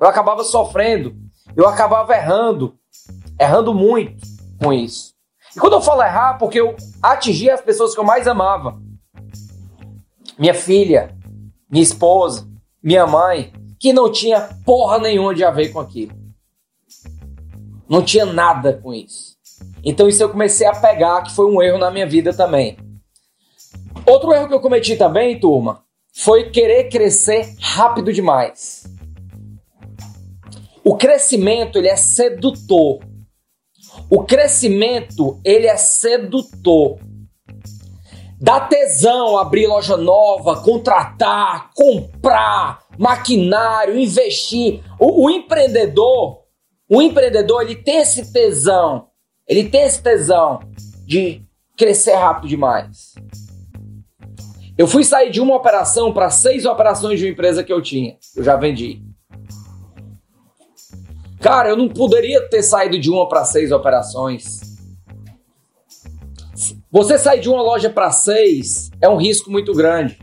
Eu 0.00 0.06
acabava 0.06 0.44
sofrendo. 0.44 1.16
Eu 1.56 1.66
acabava 1.66 2.14
errando. 2.14 2.76
Errando 3.40 3.74
muito 3.74 4.26
com 4.62 4.72
isso. 4.72 5.14
E 5.54 5.58
quando 5.58 5.74
eu 5.74 5.80
falo 5.80 6.02
errar, 6.02 6.38
porque 6.38 6.60
eu 6.60 6.76
atingi 7.02 7.48
as 7.48 7.60
pessoas 7.60 7.94
que 7.94 8.00
eu 8.00 8.04
mais 8.04 8.28
amava. 8.28 8.78
Minha 10.38 10.54
filha, 10.54 11.16
minha 11.70 11.82
esposa, 11.82 12.46
minha 12.82 13.06
mãe, 13.06 13.52
que 13.80 13.92
não 13.92 14.12
tinha 14.12 14.48
porra 14.64 14.98
nenhuma 14.98 15.34
de 15.34 15.44
a 15.44 15.50
ver 15.50 15.72
com 15.72 15.80
aquilo. 15.80 16.12
Não 17.88 18.02
tinha 18.02 18.26
nada 18.26 18.74
com 18.74 18.92
isso. 18.92 19.35
Então 19.84 20.08
isso 20.08 20.22
eu 20.22 20.28
comecei 20.28 20.66
a 20.66 20.74
pegar, 20.74 21.22
que 21.22 21.34
foi 21.34 21.46
um 21.46 21.62
erro 21.62 21.78
na 21.78 21.90
minha 21.90 22.06
vida 22.06 22.34
também. 22.34 22.76
Outro 24.04 24.32
erro 24.32 24.48
que 24.48 24.54
eu 24.54 24.60
cometi 24.60 24.96
também, 24.96 25.38
turma, 25.38 25.84
foi 26.12 26.50
querer 26.50 26.88
crescer 26.88 27.54
rápido 27.60 28.12
demais. 28.12 28.84
O 30.84 30.96
crescimento, 30.96 31.78
ele 31.78 31.88
é 31.88 31.96
sedutor. 31.96 33.00
O 34.08 34.22
crescimento, 34.22 35.40
ele 35.44 35.66
é 35.66 35.76
sedutor. 35.76 36.98
Dá 38.40 38.60
tesão 38.60 39.38
abrir 39.38 39.66
loja 39.66 39.96
nova, 39.96 40.62
contratar, 40.62 41.70
comprar, 41.74 42.84
maquinário, 42.98 43.98
investir. 43.98 44.82
O, 45.00 45.24
o 45.24 45.30
empreendedor, 45.30 46.42
o 46.88 47.02
empreendedor, 47.02 47.62
ele 47.62 47.76
tem 47.76 47.96
esse 47.96 48.32
tesão. 48.32 49.08
Ele 49.46 49.68
tem 49.68 49.82
esse 49.82 50.02
tesão 50.02 50.60
de 51.06 51.42
crescer 51.76 52.14
rápido 52.14 52.48
demais. 52.48 53.14
Eu 54.76 54.86
fui 54.86 55.04
sair 55.04 55.30
de 55.30 55.40
uma 55.40 55.54
operação 55.54 56.12
para 56.12 56.30
seis 56.30 56.66
operações 56.66 57.18
de 57.18 57.26
uma 57.26 57.32
empresa 57.32 57.62
que 57.62 57.72
eu 57.72 57.80
tinha. 57.80 58.16
Eu 58.34 58.42
já 58.42 58.56
vendi. 58.56 59.00
Cara, 61.40 61.68
eu 61.68 61.76
não 61.76 61.88
poderia 61.88 62.46
ter 62.48 62.62
saído 62.62 62.98
de 62.98 63.08
uma 63.10 63.28
para 63.28 63.44
seis 63.44 63.70
operações. 63.70 64.60
Você 66.90 67.16
sair 67.18 67.40
de 67.40 67.48
uma 67.48 67.62
loja 67.62 67.88
para 67.88 68.10
seis 68.10 68.90
é 69.00 69.08
um 69.08 69.16
risco 69.16 69.50
muito 69.50 69.72
grande. 69.72 70.18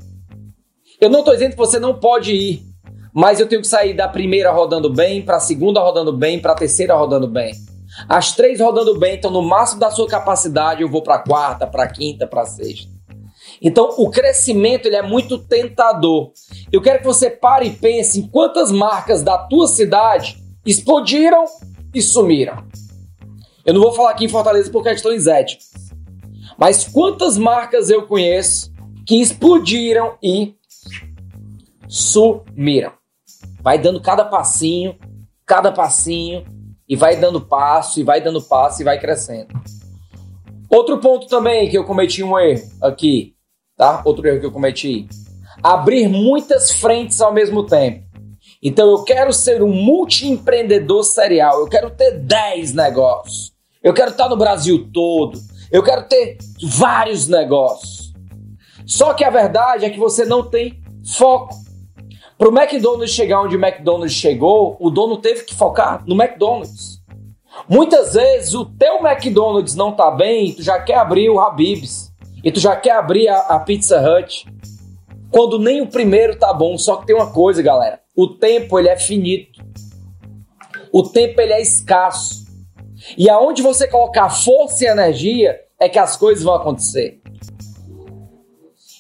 Eu 1.00 1.10
não 1.10 1.20
estou 1.20 1.34
dizendo 1.34 1.52
que 1.52 1.58
você 1.58 1.80
não 1.80 2.00
pode 2.00 2.34
ir, 2.34 2.64
mas 3.14 3.40
eu 3.40 3.48
tenho 3.48 3.62
que 3.62 3.68
sair 3.68 3.94
da 3.94 4.08
primeira 4.08 4.52
rodando 4.52 4.90
bem, 4.92 5.22
para 5.22 5.38
a 5.38 5.40
segunda 5.40 5.80
rodando 5.80 6.12
bem, 6.12 6.40
para 6.40 6.52
a 6.52 6.56
terceira 6.56 6.96
rodando 6.96 7.28
bem. 7.28 7.54
As 8.08 8.36
três 8.36 8.60
rodando 8.60 8.98
bem 8.98 9.16
estão 9.16 9.32
no 9.32 9.42
máximo 9.42 9.80
da 9.80 9.92
sua 9.92 10.08
capacidade, 10.08 10.82
eu 10.82 10.90
vou 10.90 11.02
para 11.02 11.20
quarta, 11.20 11.66
para 11.68 11.88
quinta, 11.88 12.28
para 12.28 12.46
sexta. 12.46 12.92
Então, 13.62 13.90
o 13.98 14.10
crescimento 14.10 14.88
ele 14.88 14.96
é 14.96 15.02
muito 15.02 15.38
tentador. 15.38 16.32
Eu 16.72 16.82
quero 16.82 17.00
que 17.00 17.06
você 17.06 17.30
pare 17.30 17.68
e 17.68 17.76
pense 17.76 18.20
em 18.20 18.28
quantas 18.28 18.72
marcas 18.72 19.24
da 19.24 19.38
tua 19.38 19.68
cidade 19.68 20.38
explodiram 20.66 21.46
e 21.94 22.02
sumiram. 22.02 22.66
Eu 23.66 23.74
não 23.74 23.82
vou 23.82 23.94
falar 23.94 24.12
aqui 24.12 24.26
em 24.26 24.30
Fortaleza 24.30 24.70
por 24.70 24.84
questões 24.84 25.28
éticas. 25.28 25.72
Mas 26.58 26.88
quantas 26.88 27.38
marcas 27.38 27.90
eu 27.90 28.06
conheço 28.06 28.72
que 29.06 29.22
explodiram 29.22 30.18
e 30.22 30.56
sumiram? 31.88 32.92
Vai 33.62 33.78
dando 33.78 34.02
cada 34.02 34.26
passinho, 34.26 34.98
cada 35.46 35.72
passinho, 35.72 36.46
e 36.88 36.96
vai 36.96 37.16
dando 37.16 37.42
passo, 37.42 38.00
e 38.00 38.04
vai 38.04 38.22
dando 38.22 38.42
passo, 38.42 38.82
e 38.82 38.86
vai 38.86 39.00
crescendo. 39.00 39.54
Outro 40.70 40.98
ponto 41.00 41.28
também 41.28 41.70
que 41.70 41.78
eu 41.78 41.84
cometi 41.84 42.24
um 42.24 42.38
erro 42.40 42.68
aqui, 42.82 43.36
tá? 43.78 44.02
Outro 44.06 44.28
erro 44.28 44.40
que 44.40 44.46
eu 44.46 44.52
cometi. 44.52 45.08
Abrir 45.62 46.08
muitas 46.08 46.72
frentes 46.72 47.22
ao 47.22 47.34
mesmo 47.34 47.66
tempo. 47.66 48.04
Então 48.62 48.90
eu 48.90 49.04
quero 49.04 49.32
ser 49.34 49.62
um 49.62 49.72
multiempreendedor 49.72 51.04
serial, 51.04 51.60
eu 51.60 51.68
quero 51.68 51.92
ter 51.92 52.18
10 52.20 52.74
negócios. 52.74 53.54
Eu 53.84 53.94
quero 53.94 54.12
estar 54.12 54.30
no 54.30 54.38
Brasil 54.38 54.90
todo. 54.94 55.38
Eu 55.70 55.84
quero 55.84 56.08
ter 56.08 56.38
vários 56.64 57.28
negócios. 57.28 58.14
Só 58.86 59.14
que 59.14 59.24
a 59.24 59.30
verdade 59.30 59.86
é 59.86 59.90
que 59.90 60.00
você 60.00 60.24
não 60.26 60.50
tem 60.50 60.82
foco. 61.06 61.54
Para 62.38 62.50
o 62.50 62.58
McDonald's 62.58 63.12
chegar 63.12 63.42
onde 63.42 63.56
o 63.56 63.64
McDonald's 63.64 64.14
chegou, 64.14 64.76
o 64.80 64.90
dono 64.90 65.18
teve 65.18 65.44
que 65.44 65.56
focar 65.56 66.04
no 66.06 66.16
McDonald's. 66.16 67.02
Muitas 67.70 68.14
vezes 68.14 68.54
o 68.54 68.66
teu 68.66 69.06
McDonald's 69.06 69.76
não 69.76 69.92
tá 69.92 70.10
bem 70.10 70.48
e 70.48 70.54
tu 70.54 70.64
já 70.64 70.82
quer 70.82 70.96
abrir 70.96 71.30
o 71.30 71.40
Habib's. 71.40 72.12
E 72.44 72.52
tu 72.52 72.60
já 72.60 72.76
quer 72.76 72.92
abrir 72.92 73.28
a, 73.30 73.38
a 73.38 73.60
Pizza 73.60 74.02
Hut. 74.02 74.46
Quando 75.32 75.58
nem 75.58 75.82
o 75.82 75.88
primeiro 75.88 76.38
tá 76.38 76.54
bom. 76.54 76.78
Só 76.78 76.98
que 76.98 77.06
tem 77.06 77.16
uma 77.16 77.32
coisa, 77.32 77.62
galera. 77.62 78.02
O 78.16 78.28
tempo 78.28 78.78
ele 78.78 78.90
é 78.90 78.98
finito. 78.98 79.64
O 80.92 81.04
tempo 81.04 81.40
ele 81.40 81.54
é 81.54 81.62
escasso. 81.62 82.44
E 83.18 83.30
aonde 83.30 83.62
você 83.62 83.88
colocar 83.88 84.30
força 84.30 84.84
e 84.84 84.88
energia 84.88 85.60
é 85.80 85.88
que 85.88 86.00
as 86.00 86.18
coisas 86.18 86.44
vão 86.44 86.56
acontecer. 86.56 87.22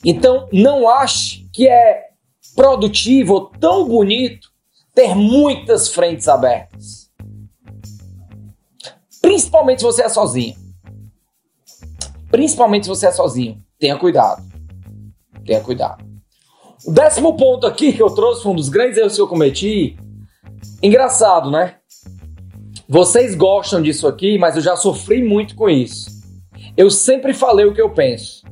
Então, 0.06 0.48
não 0.52 0.90
ache 0.90 1.48
que 1.54 1.68
é 1.68 2.13
produtivo 2.56 3.52
tão 3.60 3.88
bonito 3.88 4.50
ter 4.94 5.16
muitas 5.16 5.90
frentes 5.90 6.28
abertas. 6.28 7.12
Principalmente 9.22 9.80
se 9.80 9.86
você 9.86 10.04
é 10.04 10.10
sozinho. 10.10 10.56
Principalmente 12.30 12.84
se 12.84 12.90
você 12.90 13.08
é 13.08 13.12
sozinho. 13.12 13.64
Tenha 13.80 13.98
cuidado. 13.98 14.44
Tenha 15.46 15.62
cuidado. 15.62 16.04
O 16.86 16.92
décimo 16.92 17.38
ponto 17.38 17.66
aqui 17.66 17.94
que 17.94 18.02
eu 18.02 18.10
trouxe 18.10 18.44
foi 18.44 18.52
um 18.52 18.56
dos 18.56 18.70
grandes 18.70 18.98
erros 18.98 19.16
que 19.16 19.22
eu 19.22 19.28
cometi. 19.28 19.98
Engraçado, 20.82 21.50
né? 21.50 21.78
Vocês 22.88 23.34
gostam 23.36 23.82
disso 23.82 24.08
aqui, 24.08 24.38
mas 24.38 24.56
eu 24.56 24.62
já 24.62 24.76
sofri 24.76 25.24
muito 25.24 25.56
com 25.56 25.70
isso. 25.70 26.12
Eu 26.76 26.90
sempre 26.92 27.34
falei 27.34 27.66
o 27.66 27.74
que 27.74 27.82
eu 27.82 27.90
penso. 27.92 28.44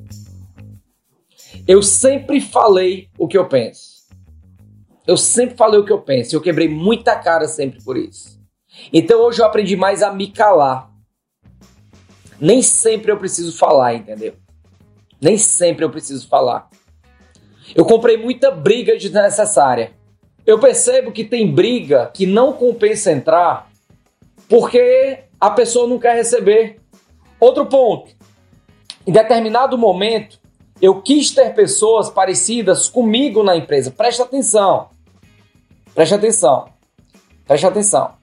Eu 1.68 1.84
sempre 1.84 2.40
falei 2.40 3.10
o 3.18 3.28
que 3.28 3.38
eu 3.38 3.48
penso. 3.48 3.91
Eu 5.06 5.18
sempre 5.18 5.56
falei 5.56 5.80
o 5.80 5.86
que 5.86 5.92
eu 5.92 6.02
penso. 6.02 6.36
Eu 6.36 6.42
quebrei 6.42 6.68
muita 6.68 7.16
cara 7.16 7.48
sempre 7.48 7.84
por 7.84 7.98
isso. 7.98 8.40
Então 8.94 9.22
hoje 9.22 9.42
eu 9.42 9.46
aprendi 9.46 9.76
mais 9.76 10.02
a 10.02 10.14
me 10.14 10.28
calar. 10.28 10.90
Nem 12.40 12.62
sempre 12.62 13.12
eu 13.12 13.18
preciso 13.18 13.58
falar, 13.58 13.94
entendeu? 13.94 14.34
Nem 15.20 15.38
sempre 15.38 15.86
eu 15.86 15.90
preciso 15.90 16.28
falar. 16.28 16.70
Eu 17.76 17.86
comprei 17.86 18.18
muita 18.18 18.50
briga 18.50 18.98
desnecessária. 18.98 19.94
Eu 20.46 20.60
percebo 20.60 21.12
que 21.12 21.24
tem 21.24 21.54
briga 21.54 22.10
que 22.14 22.26
não 22.26 22.54
compensa 22.54 23.12
entrar 23.12 23.70
porque 24.50 25.20
a 25.40 25.52
pessoa 25.52 25.88
não 25.88 26.00
quer 26.00 26.16
receber. 26.16 26.82
Outro 27.40 27.66
ponto. 27.68 28.12
Em 29.06 29.12
determinado 29.12 29.78
momento, 29.78 30.41
eu 30.82 31.02
quis 31.02 31.32
ter 31.32 31.54
pessoas 31.54 32.10
parecidas 32.10 32.90
comigo 32.90 33.44
na 33.44 33.56
empresa. 33.56 33.92
Preste 33.92 34.22
atenção. 34.22 34.90
Preste 35.94 36.16
atenção. 36.16 36.70
Preste 37.46 37.68
atenção. 37.68 38.14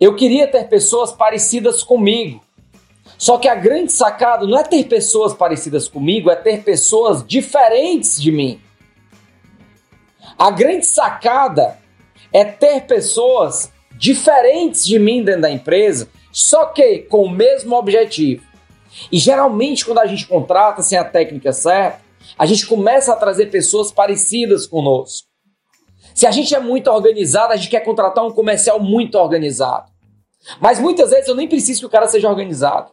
Eu 0.00 0.16
queria 0.16 0.48
ter 0.48 0.64
pessoas 0.68 1.12
parecidas 1.12 1.84
comigo. 1.84 2.42
Só 3.16 3.36
que 3.36 3.46
a 3.46 3.54
grande 3.54 3.92
sacada 3.92 4.46
não 4.46 4.58
é 4.58 4.64
ter 4.64 4.84
pessoas 4.84 5.34
parecidas 5.34 5.86
comigo, 5.86 6.30
é 6.30 6.36
ter 6.36 6.64
pessoas 6.64 7.24
diferentes 7.24 8.20
de 8.20 8.32
mim. 8.32 8.60
A 10.38 10.50
grande 10.50 10.86
sacada 10.86 11.78
é 12.32 12.44
ter 12.44 12.86
pessoas 12.86 13.70
diferentes 13.92 14.86
de 14.86 14.98
mim 14.98 15.22
dentro 15.22 15.42
da 15.42 15.50
empresa, 15.50 16.08
só 16.32 16.64
que 16.66 17.00
com 17.00 17.24
o 17.24 17.30
mesmo 17.30 17.76
objetivo. 17.76 18.49
E 19.10 19.18
geralmente, 19.18 19.84
quando 19.84 19.98
a 19.98 20.06
gente 20.06 20.26
contrata 20.26 20.82
sem 20.82 20.98
a 20.98 21.04
técnica 21.04 21.52
certa, 21.52 22.00
a 22.38 22.46
gente 22.46 22.66
começa 22.66 23.12
a 23.12 23.16
trazer 23.16 23.46
pessoas 23.46 23.92
parecidas 23.92 24.66
conosco. 24.66 25.28
Se 26.14 26.26
a 26.26 26.30
gente 26.30 26.54
é 26.54 26.60
muito 26.60 26.90
organizado, 26.90 27.52
a 27.52 27.56
gente 27.56 27.70
quer 27.70 27.80
contratar 27.80 28.24
um 28.24 28.32
comercial 28.32 28.80
muito 28.80 29.16
organizado. 29.16 29.90
Mas 30.60 30.80
muitas 30.80 31.10
vezes 31.10 31.28
eu 31.28 31.34
nem 31.34 31.48
preciso 31.48 31.80
que 31.80 31.86
o 31.86 31.90
cara 31.90 32.08
seja 32.08 32.28
organizado. 32.28 32.90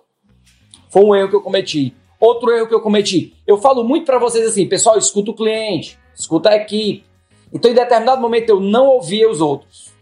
Foi 0.90 1.04
um 1.04 1.16
erro 1.16 1.30
que 1.30 1.36
eu 1.36 1.42
cometi. 1.42 1.96
Outro 2.20 2.52
erro 2.52 2.68
que 2.68 2.74
eu 2.74 2.82
cometi. 2.82 3.36
Eu 3.46 3.58
falo 3.58 3.84
muito 3.84 4.06
para 4.06 4.20
vocês 4.20 4.48
assim, 4.48 4.68
pessoal, 4.68 4.98
escuta 4.98 5.32
o 5.32 5.36
cliente, 5.36 6.00
escuta 6.16 6.50
a 6.50 6.56
equipe. 6.56 7.06
Então, 7.54 7.72
em 7.72 7.76
determinado 7.76 8.22
momento, 8.22 8.50
eu 8.50 8.60
não 8.60 8.88
ouvia 8.88 9.30
os 9.30 9.40
outros. 9.40 9.94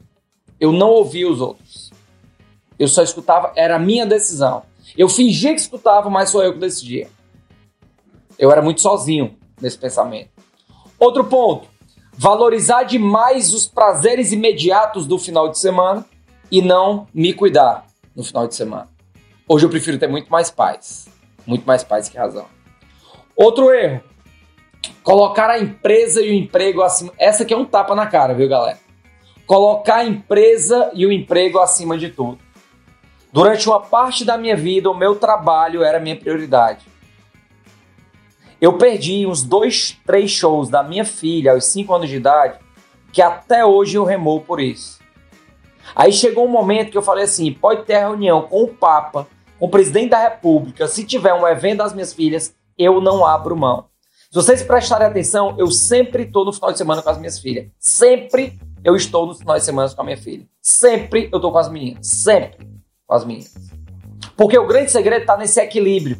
Eu 0.59 0.71
não 0.71 0.89
ouvia 0.89 1.29
os 1.29 1.41
outros. 1.41 1.91
Eu 2.79 2.87
só 2.87 3.03
escutava, 3.03 3.51
era 3.55 3.75
a 3.75 3.79
minha 3.79 4.05
decisão. 4.05 4.63
Eu 4.97 5.09
fingia 5.09 5.53
que 5.53 5.59
escutava, 5.59 6.09
mas 6.09 6.29
sou 6.29 6.43
eu 6.43 6.53
que 6.53 6.59
decidia. 6.59 7.07
Eu 8.37 8.51
era 8.51 8.61
muito 8.61 8.81
sozinho 8.81 9.37
nesse 9.61 9.77
pensamento. 9.77 10.29
Outro 10.99 11.25
ponto: 11.25 11.67
valorizar 12.13 12.83
demais 12.83 13.53
os 13.53 13.67
prazeres 13.67 14.31
imediatos 14.31 15.05
do 15.05 15.17
final 15.17 15.49
de 15.49 15.59
semana 15.59 16.05
e 16.51 16.61
não 16.61 17.07
me 17.13 17.33
cuidar 17.33 17.85
no 18.15 18.23
final 18.23 18.47
de 18.47 18.55
semana. 18.55 18.87
Hoje 19.47 19.65
eu 19.65 19.69
prefiro 19.69 19.97
ter 19.99 20.07
muito 20.07 20.29
mais 20.29 20.49
paz. 20.49 21.07
Muito 21.45 21.65
mais 21.65 21.83
paz 21.83 22.09
que 22.09 22.17
razão. 22.17 22.45
Outro 23.35 23.71
erro. 23.71 24.01
Colocar 25.03 25.49
a 25.49 25.59
empresa 25.59 26.21
e 26.21 26.29
o 26.29 26.33
emprego 26.33 26.81
acima. 26.81 27.11
Essa 27.17 27.43
aqui 27.43 27.53
é 27.53 27.57
um 27.57 27.65
tapa 27.65 27.95
na 27.95 28.07
cara, 28.07 28.33
viu, 28.33 28.47
galera? 28.47 28.79
Colocar 29.45 29.97
a 29.97 30.05
empresa 30.05 30.91
e 30.93 31.05
o 31.05 31.11
emprego 31.11 31.59
acima 31.59 31.97
de 31.97 32.09
tudo. 32.09 32.39
Durante 33.35 33.67
uma 33.67 33.81
parte 33.81 34.23
da 34.23 34.37
minha 34.37 34.55
vida, 34.55 34.89
o 34.89 34.93
meu 34.93 35.13
trabalho 35.13 35.83
era 35.83 35.99
minha 35.99 36.15
prioridade. 36.15 36.85
Eu 38.61 38.77
perdi 38.77 39.27
uns 39.27 39.43
dois, 39.43 39.97
três 40.05 40.31
shows 40.31 40.69
da 40.69 40.81
minha 40.81 41.03
filha 41.03 41.51
aos 41.51 41.65
cinco 41.65 41.93
anos 41.93 42.07
de 42.07 42.15
idade, 42.15 42.57
que 43.11 43.21
até 43.21 43.65
hoje 43.65 43.97
eu 43.97 44.05
remoo 44.05 44.39
por 44.39 44.61
isso. 44.61 45.01
Aí 45.93 46.13
chegou 46.13 46.45
um 46.45 46.49
momento 46.49 46.91
que 46.91 46.97
eu 46.97 47.01
falei 47.01 47.25
assim: 47.25 47.51
pode 47.51 47.83
ter 47.83 47.97
reunião 47.99 48.43
com 48.43 48.63
o 48.63 48.67
Papa, 48.69 49.27
com 49.59 49.65
o 49.65 49.69
presidente 49.69 50.11
da 50.11 50.29
República, 50.29 50.87
se 50.87 51.03
tiver 51.03 51.33
um 51.33 51.45
evento 51.45 51.79
das 51.79 51.93
minhas 51.93 52.13
filhas, 52.13 52.55
eu 52.77 53.01
não 53.01 53.25
abro 53.25 53.57
mão. 53.57 53.87
Se 54.31 54.35
vocês 54.35 54.63
prestarem 54.63 55.07
atenção, 55.07 55.55
eu 55.57 55.69
sempre 55.69 56.23
estou 56.23 56.45
no 56.45 56.53
final 56.53 56.71
de 56.71 56.77
semana 56.77 57.01
com 57.01 57.09
as 57.09 57.17
minhas 57.17 57.37
filhas. 57.37 57.67
Sempre 57.77 58.57
eu 58.81 58.95
estou 58.95 59.25
no 59.25 59.35
final 59.35 59.57
de 59.57 59.65
semana 59.65 59.93
com 59.93 60.01
a 60.01 60.05
minha 60.05 60.17
filha. 60.17 60.47
Sempre 60.61 61.27
eu 61.33 61.37
estou 61.37 61.51
com 61.51 61.57
as 61.57 61.67
meninas. 61.67 62.07
Sempre 62.07 62.74
com 63.05 63.13
as 63.13 63.25
meninas. 63.25 63.53
Porque 64.35 64.57
o 64.57 64.67
grande 64.67 64.91
segredo 64.91 65.21
está 65.21 65.37
nesse 65.37 65.59
equilíbrio. 65.59 66.17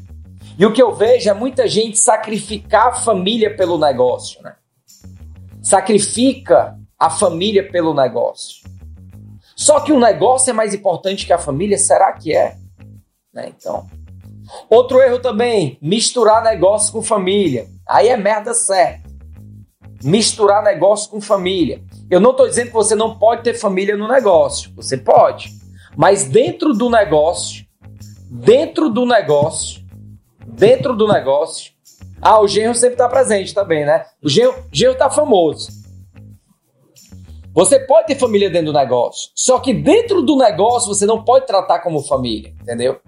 E 0.58 0.66
o 0.66 0.72
que 0.72 0.82
eu 0.82 0.94
vejo 0.94 1.30
é 1.30 1.34
muita 1.34 1.68
gente 1.68 1.98
sacrificar 1.98 2.88
a 2.88 2.94
família 2.94 3.56
pelo 3.56 3.78
negócio, 3.78 4.42
né? 4.42 4.56
Sacrifica 5.62 6.80
a 6.98 7.10
família 7.10 7.68
pelo 7.70 7.94
negócio. 7.94 8.64
Só 9.56 9.80
que 9.80 9.92
o 9.92 10.00
negócio 10.00 10.50
é 10.50 10.54
mais 10.54 10.74
importante 10.74 11.26
que 11.26 11.34
a 11.34 11.38
família, 11.38 11.78
será 11.78 12.14
que 12.14 12.36
é? 12.36 12.58
Né? 13.34 13.52
Então, 13.58 13.88
outro 14.70 15.02
erro 15.02 15.20
também, 15.20 15.78
misturar 15.82 16.44
negócio 16.44 16.92
com 16.94 17.02
família. 17.02 17.68
Aí 17.88 18.08
é 18.08 18.18
merda 18.18 18.54
certa. 18.54 19.10
Misturar 20.04 20.64
negócio 20.64 21.10
com 21.10 21.20
família. 21.20 21.82
Eu 22.10 22.20
não 22.20 22.32
estou 22.32 22.48
dizendo 22.48 22.68
que 22.68 22.74
você 22.74 22.96
não 22.96 23.18
pode 23.18 23.44
ter 23.44 23.56
família 23.56 23.98
no 23.98 24.08
negócio. 24.08 24.72
Você 24.76 24.98
pode. 24.98 25.65
Mas 25.96 26.26
dentro 26.26 26.74
do 26.74 26.90
negócio, 26.90 27.66
dentro 28.30 28.90
do 28.90 29.06
negócio, 29.06 29.84
dentro 30.46 30.96
do 30.96 31.08
negócio. 31.08 31.74
Ah, 32.22 32.40
o 32.42 32.48
genro 32.48 32.74
sempre 32.74 32.96
está 32.96 33.08
presente 33.08 33.54
também, 33.54 33.86
né? 33.86 34.06
O 34.24 34.30
genro, 34.30 34.56
genro 34.72 34.94
está 34.94 35.10
famoso. 35.10 35.70
Você 37.54 37.80
pode 37.80 38.08
ter 38.08 38.16
família 38.16 38.50
dentro 38.50 38.74
do 38.74 38.78
negócio, 38.78 39.32
só 39.34 39.60
que 39.60 39.74
dentro 39.74 40.22
do 40.22 40.36
negócio 40.36 40.94
você 40.94 41.06
não 41.06 41.24
pode 41.24 41.48
tratar 41.48 41.80
como 41.80 42.04
família, 42.04 42.54
entendeu? 42.62 43.00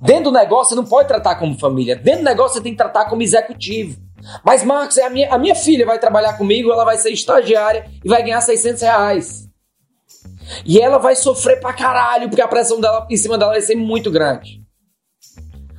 Dentro 0.00 0.24
do 0.24 0.32
negócio 0.32 0.70
você 0.70 0.74
não 0.74 0.84
pode 0.84 1.08
tratar 1.08 1.36
como 1.36 1.58
família. 1.58 1.96
Dentro 1.96 2.20
do 2.20 2.24
negócio 2.24 2.56
você 2.56 2.62
tem 2.62 2.72
que 2.72 2.78
tratar 2.78 3.06
como 3.06 3.22
executivo. 3.22 3.98
Mas, 4.44 4.62
Marcos, 4.62 4.98
é 4.98 5.04
a 5.04 5.10
minha, 5.10 5.32
a 5.32 5.38
minha 5.38 5.54
filha 5.54 5.86
vai 5.86 5.98
trabalhar 5.98 6.34
comigo, 6.34 6.70
ela 6.70 6.84
vai 6.84 6.98
ser 6.98 7.10
estagiária 7.10 7.90
e 8.04 8.08
vai 8.08 8.22
ganhar 8.22 8.40
600 8.40 8.82
reais. 8.82 9.47
E 10.64 10.80
ela 10.80 10.98
vai 10.98 11.14
sofrer 11.14 11.60
pra 11.60 11.72
caralho, 11.72 12.28
porque 12.28 12.42
a 12.42 12.48
pressão 12.48 12.80
dela 12.80 13.06
em 13.10 13.16
cima 13.16 13.36
dela 13.38 13.52
vai 13.52 13.60
ser 13.60 13.74
muito 13.74 14.10
grande. 14.10 14.62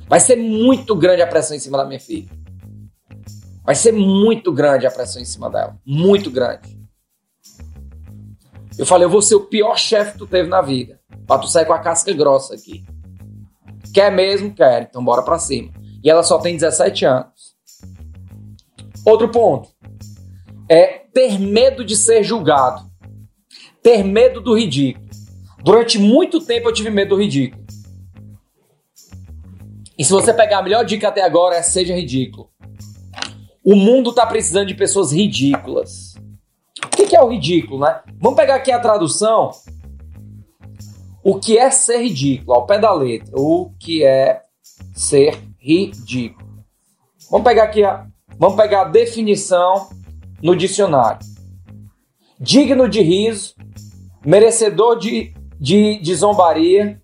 Vai 0.08 0.20
ser 0.20 0.36
muito 0.36 0.94
grande 0.96 1.22
a 1.22 1.26
pressão 1.26 1.56
em 1.56 1.60
cima 1.60 1.78
da 1.78 1.84
minha 1.84 2.00
filha. 2.00 2.28
Vai 3.64 3.74
ser 3.74 3.92
muito 3.92 4.52
grande 4.52 4.86
a 4.86 4.90
pressão 4.90 5.22
em 5.22 5.24
cima 5.24 5.48
dela. 5.48 5.78
Muito 5.86 6.30
grande. 6.30 6.80
Eu 8.76 8.86
falei, 8.86 9.04
eu 9.04 9.10
vou 9.10 9.22
ser 9.22 9.34
o 9.34 9.46
pior 9.46 9.78
chefe 9.78 10.12
que 10.12 10.18
tu 10.18 10.26
teve 10.26 10.48
na 10.48 10.60
vida. 10.60 11.00
Pra 11.26 11.38
tu 11.38 11.46
sair 11.46 11.66
com 11.66 11.72
a 11.72 11.78
casca 11.78 12.12
grossa 12.12 12.54
aqui. 12.54 12.84
Quer 13.94 14.10
mesmo? 14.10 14.52
Quer. 14.52 14.82
Então 14.82 15.04
bora 15.04 15.22
pra 15.22 15.38
cima. 15.38 15.70
E 16.02 16.10
ela 16.10 16.22
só 16.22 16.38
tem 16.38 16.56
17 16.56 17.04
anos. 17.04 17.54
Outro 19.04 19.28
ponto. 19.28 19.68
É 20.68 21.04
ter 21.12 21.38
medo 21.38 21.84
de 21.84 21.96
ser 21.96 22.24
julgado. 22.24 22.89
Ter 23.82 24.02
medo 24.02 24.40
do 24.40 24.56
ridículo. 24.56 25.08
Durante 25.62 25.98
muito 25.98 26.40
tempo 26.40 26.68
eu 26.68 26.72
tive 26.72 26.90
medo 26.90 27.10
do 27.10 27.20
ridículo. 27.20 27.64
E 29.98 30.04
se 30.04 30.12
você 30.12 30.32
pegar 30.32 30.58
a 30.58 30.62
melhor 30.62 30.84
dica 30.84 31.08
até 31.08 31.22
agora 31.22 31.56
é 31.56 31.62
seja 31.62 31.94
ridículo. 31.94 32.50
O 33.62 33.76
mundo 33.76 34.12
tá 34.12 34.26
precisando 34.26 34.68
de 34.68 34.74
pessoas 34.74 35.12
ridículas. 35.12 36.14
O 36.84 36.88
que 36.88 37.14
é 37.14 37.22
o 37.22 37.28
ridículo, 37.28 37.80
né? 37.80 38.00
Vamos 38.18 38.36
pegar 38.36 38.54
aqui 38.54 38.72
a 38.72 38.80
tradução. 38.80 39.50
O 41.22 41.38
que 41.38 41.58
é 41.58 41.70
ser 41.70 41.98
ridículo? 41.98 42.54
Ao 42.54 42.66
pé 42.66 42.78
da 42.78 42.92
letra. 42.92 43.30
O 43.38 43.70
que 43.78 44.02
é 44.02 44.42
ser 44.94 45.38
ridículo? 45.58 46.64
Vamos 47.30 47.44
pegar 47.44 47.64
aqui 47.64 47.84
a, 47.84 48.06
vamos 48.38 48.56
pegar 48.56 48.80
a 48.82 48.88
definição 48.88 49.90
no 50.42 50.56
dicionário. 50.56 51.20
Digno 52.40 52.88
de 52.88 53.02
riso, 53.02 53.54
merecedor 54.24 54.98
de, 54.98 55.34
de, 55.58 55.98
de 56.00 56.14
zombaria, 56.14 57.00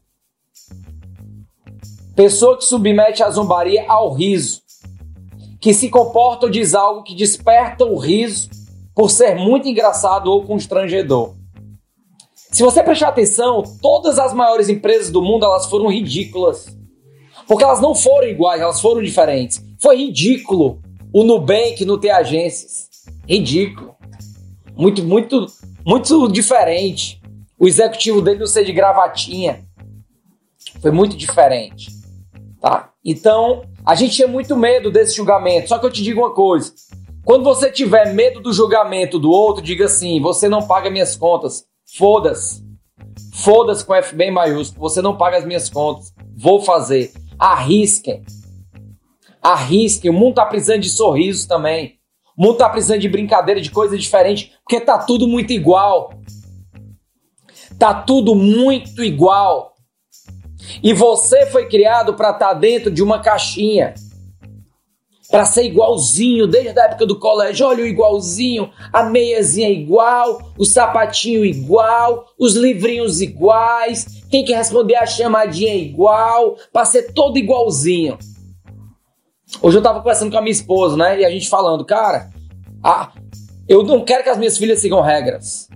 Pessoa 2.17 2.57
que 2.57 2.65
submete 2.65 3.23
a 3.23 3.29
zombaria 3.29 3.85
ao 3.87 4.15
riso, 4.15 4.63
que 5.61 5.75
se 5.75 5.91
comporta 5.91 6.47
ou 6.47 6.51
diz 6.51 6.75
algo 6.75 7.03
que 7.03 7.15
desperta 7.15 7.85
o 7.85 7.99
riso 7.99 8.49
por 8.95 9.11
ser 9.11 9.35
muito 9.35 9.69
engraçado 9.69 10.33
ou 10.33 10.43
constrangedor. 10.43 11.35
Se 12.51 12.63
você 12.63 12.83
prestar 12.83 13.09
atenção, 13.09 13.63
todas 13.83 14.19
as 14.19 14.33
maiores 14.33 14.71
empresas 14.71 15.11
do 15.11 15.21
mundo 15.21 15.45
elas 15.45 15.67
foram 15.67 15.91
ridículas. 15.91 16.75
Porque 17.47 17.63
elas 17.63 17.83
não 17.83 17.95
foram 17.95 18.29
iguais, 18.29 18.63
elas 18.63 18.81
foram 18.81 19.03
diferentes. 19.03 19.63
Foi 19.79 19.99
ridículo 19.99 20.81
o 21.13 21.23
Nubank 21.23 21.85
não 21.85 22.01
ter 22.01 22.11
agências. 22.11 22.89
Ridículo. 23.29 23.95
Muito, 24.75 25.05
muito, 25.05 25.47
muito 25.87 26.29
diferente. 26.29 27.23
O 27.57 27.69
executivo 27.69 28.21
dele 28.21 28.41
não 28.41 28.47
ser 28.47 28.65
de 28.65 28.73
gravatinha. 28.73 29.65
Foi 30.83 30.91
muito 30.91 31.17
diferente. 31.17 31.91
Tá? 32.61 32.91
Então, 33.05 33.63
a 33.85 33.95
gente 33.95 34.17
tinha 34.17 34.27
muito 34.27 34.57
medo 34.57 34.91
desse 34.91 35.17
julgamento. 35.17 35.69
Só 35.69 35.79
que 35.79 35.87
eu 35.87 35.91
te 35.91 36.03
digo 36.03 36.21
uma 36.21 36.35
coisa: 36.35 36.75
quando 37.25 37.45
você 37.45 37.71
tiver 37.71 38.13
medo 38.13 38.41
do 38.41 38.53
julgamento 38.53 39.19
do 39.19 39.31
outro, 39.31 39.63
diga 39.63 39.85
assim: 39.85 40.21
você 40.21 40.49
não 40.49 40.67
paga 40.67 40.91
minhas 40.91 41.15
contas. 41.15 41.65
Foda-se. 41.97 42.67
Foda-se 43.33 43.85
com 43.85 43.95
F 43.95 44.17
bem 44.17 44.31
maiúsculo. 44.31 44.89
Você 44.89 45.01
não 45.01 45.17
paga 45.17 45.39
as 45.39 45.45
minhas 45.45 45.71
contas. 45.71 46.13
Vou 46.37 46.61
fazer. 46.61 47.13
Arrisquem. 47.39 48.25
Arrisquem. 49.41 50.11
O 50.11 50.15
mundo 50.15 50.35
tá 50.35 50.47
precisando 50.47 50.81
de 50.81 50.91
sorrisos 50.91 51.47
também. 51.47 51.96
O 52.37 52.43
mundo 52.43 52.59
tá 52.59 52.69
precisando 52.69 53.01
de 53.01 53.09
brincadeira, 53.09 53.61
de 53.61 53.71
coisa 53.71 53.97
diferente, 53.97 54.53
porque 54.63 54.79
tá 54.79 54.99
tudo 54.99 55.27
muito 55.27 55.53
igual. 55.53 56.11
Tá 57.79 57.95
tudo 57.95 58.35
muito 58.35 59.03
igual. 59.03 59.75
E 60.83 60.93
você 60.93 61.47
foi 61.47 61.67
criado 61.67 62.15
para 62.15 62.31
estar 62.31 62.49
tá 62.49 62.55
dentro 62.55 62.91
de 62.91 63.03
uma 63.03 63.21
caixinha. 63.21 63.95
Para 65.31 65.47
ser 65.47 65.65
igualzinho 65.65 66.47
desde 66.47 66.79
a 66.79 66.85
época 66.85 67.07
do 67.07 67.19
colégio. 67.19 67.67
Olha 67.67 67.85
o 67.85 67.87
igualzinho, 67.87 68.71
a 68.93 69.03
meiazinha 69.03 69.71
igual, 69.71 70.53
o 70.59 70.65
sapatinho 70.65 71.45
igual, 71.45 72.27
os 72.39 72.55
livrinhos 72.55 73.21
iguais, 73.23 74.25
tem 74.31 74.45
que 74.45 74.55
responder 74.55 74.97
a 74.97 75.07
chamadinha 75.07 75.75
igual, 75.75 76.57
para 76.73 76.85
ser 76.85 77.13
todo 77.15 77.39
igualzinho. 77.39 78.19
Hoje 79.63 79.79
eu 79.79 79.83
tava 79.83 80.01
conversando 80.01 80.31
com 80.31 80.39
a 80.39 80.43
minha 80.43 80.53
esposa, 80.53 80.97
né? 80.97 81.21
E 81.21 81.25
a 81.25 81.31
gente 81.31 81.49
falando, 81.49 81.85
cara, 81.85 82.31
ah, 82.83 83.13
eu 83.69 83.83
não 83.83 84.05
quero 84.05 84.23
que 84.23 84.29
as 84.29 84.39
minhas 84.39 84.59
filhas 84.59 84.81
sigam 84.81 85.01
regras. 85.01 85.69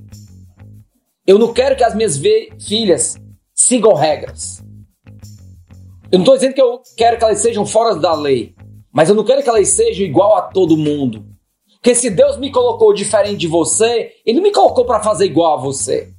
Eu 1.27 1.39
não 1.39 1.53
quero 1.53 1.77
que 1.77 1.85
as 1.85 1.95
minhas 1.95 2.19
filhas 2.19 3.17
sigam 3.55 3.95
regras. 3.95 4.63
Eu 6.13 6.19
não 6.19 6.21
estou 6.21 6.35
dizendo 6.35 6.55
que 6.55 6.61
eu 6.61 6.81
quero 6.97 7.19
que 7.19 7.25
elas 7.25 7.39
sejam 7.39 7.65
fora 7.65 7.95
da 7.95 8.13
lei, 8.15 8.55
mas 8.93 9.09
eu 9.09 9.15
não 9.15 9.25
quero 9.25 9.43
que 9.43 9.49
elas 9.49 9.69
sejam 9.69 10.05
igual 10.05 10.37
a 10.37 10.43
todo 10.43 10.77
mundo. 10.77 11.25
Porque 11.75 11.95
se 11.95 12.11
Deus 12.11 12.37
me 12.37 12.53
colocou 12.53 12.93
diferente 12.93 13.39
de 13.39 13.47
você, 13.47 14.13
Ele 14.27 14.37
não 14.37 14.43
me 14.43 14.53
colocou 14.53 14.85
para 14.85 15.03
fazer 15.03 15.25
igual 15.25 15.55
a 15.55 15.61
você. 15.61 16.11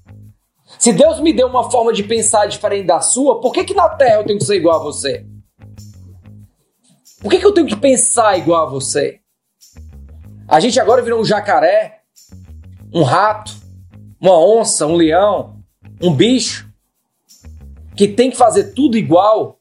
Se 0.79 0.91
Deus 0.91 1.19
me 1.19 1.33
deu 1.33 1.47
uma 1.47 1.69
forma 1.69 1.93
de 1.93 2.03
pensar 2.03 2.47
diferente 2.47 2.87
da 2.87 3.01
sua, 3.01 3.39
por 3.39 3.51
que, 3.51 3.63
que 3.63 3.73
na 3.73 3.89
Terra 3.89 4.21
eu 4.21 4.25
tenho 4.25 4.39
que 4.39 4.45
ser 4.45 4.55
igual 4.55 4.79
a 4.79 4.83
você? 4.83 5.25
Por 7.21 7.29
que, 7.29 7.37
que 7.37 7.45
eu 7.45 7.53
tenho 7.53 7.67
que 7.67 7.75
pensar 7.75 8.35
igual 8.37 8.65
a 8.65 8.69
você? 8.69 9.19
A 10.47 10.59
gente 10.59 10.79
agora 10.79 11.03
virou 11.03 11.21
um 11.21 11.25
jacaré, 11.25 11.99
um 12.91 13.03
rato, 13.03 13.53
uma 14.19 14.37
onça, 14.37 14.87
um 14.87 14.95
leão, 14.95 15.61
um 16.01 16.11
bicho, 16.11 16.67
que 17.95 18.07
tem 18.07 18.31
que 18.31 18.37
fazer 18.37 18.73
tudo 18.73 18.97
igual. 18.97 19.59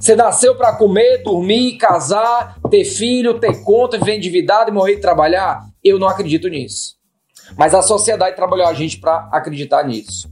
Você 0.00 0.16
nasceu 0.16 0.56
para 0.56 0.74
comer, 0.74 1.22
dormir, 1.22 1.76
casar, 1.76 2.58
ter 2.70 2.84
filho, 2.84 3.38
ter 3.38 3.62
conta, 3.62 3.98
viver 3.98 4.16
endividado 4.16 4.70
e 4.70 4.72
morrer 4.72 4.96
de 4.96 5.02
trabalhar? 5.02 5.62
Eu 5.84 5.98
não 5.98 6.08
acredito 6.08 6.48
nisso. 6.48 6.96
Mas 7.56 7.74
a 7.74 7.82
sociedade 7.82 8.34
trabalhou 8.34 8.66
a 8.66 8.72
gente 8.72 8.98
para 8.98 9.28
acreditar 9.30 9.84
nisso. 9.84 10.31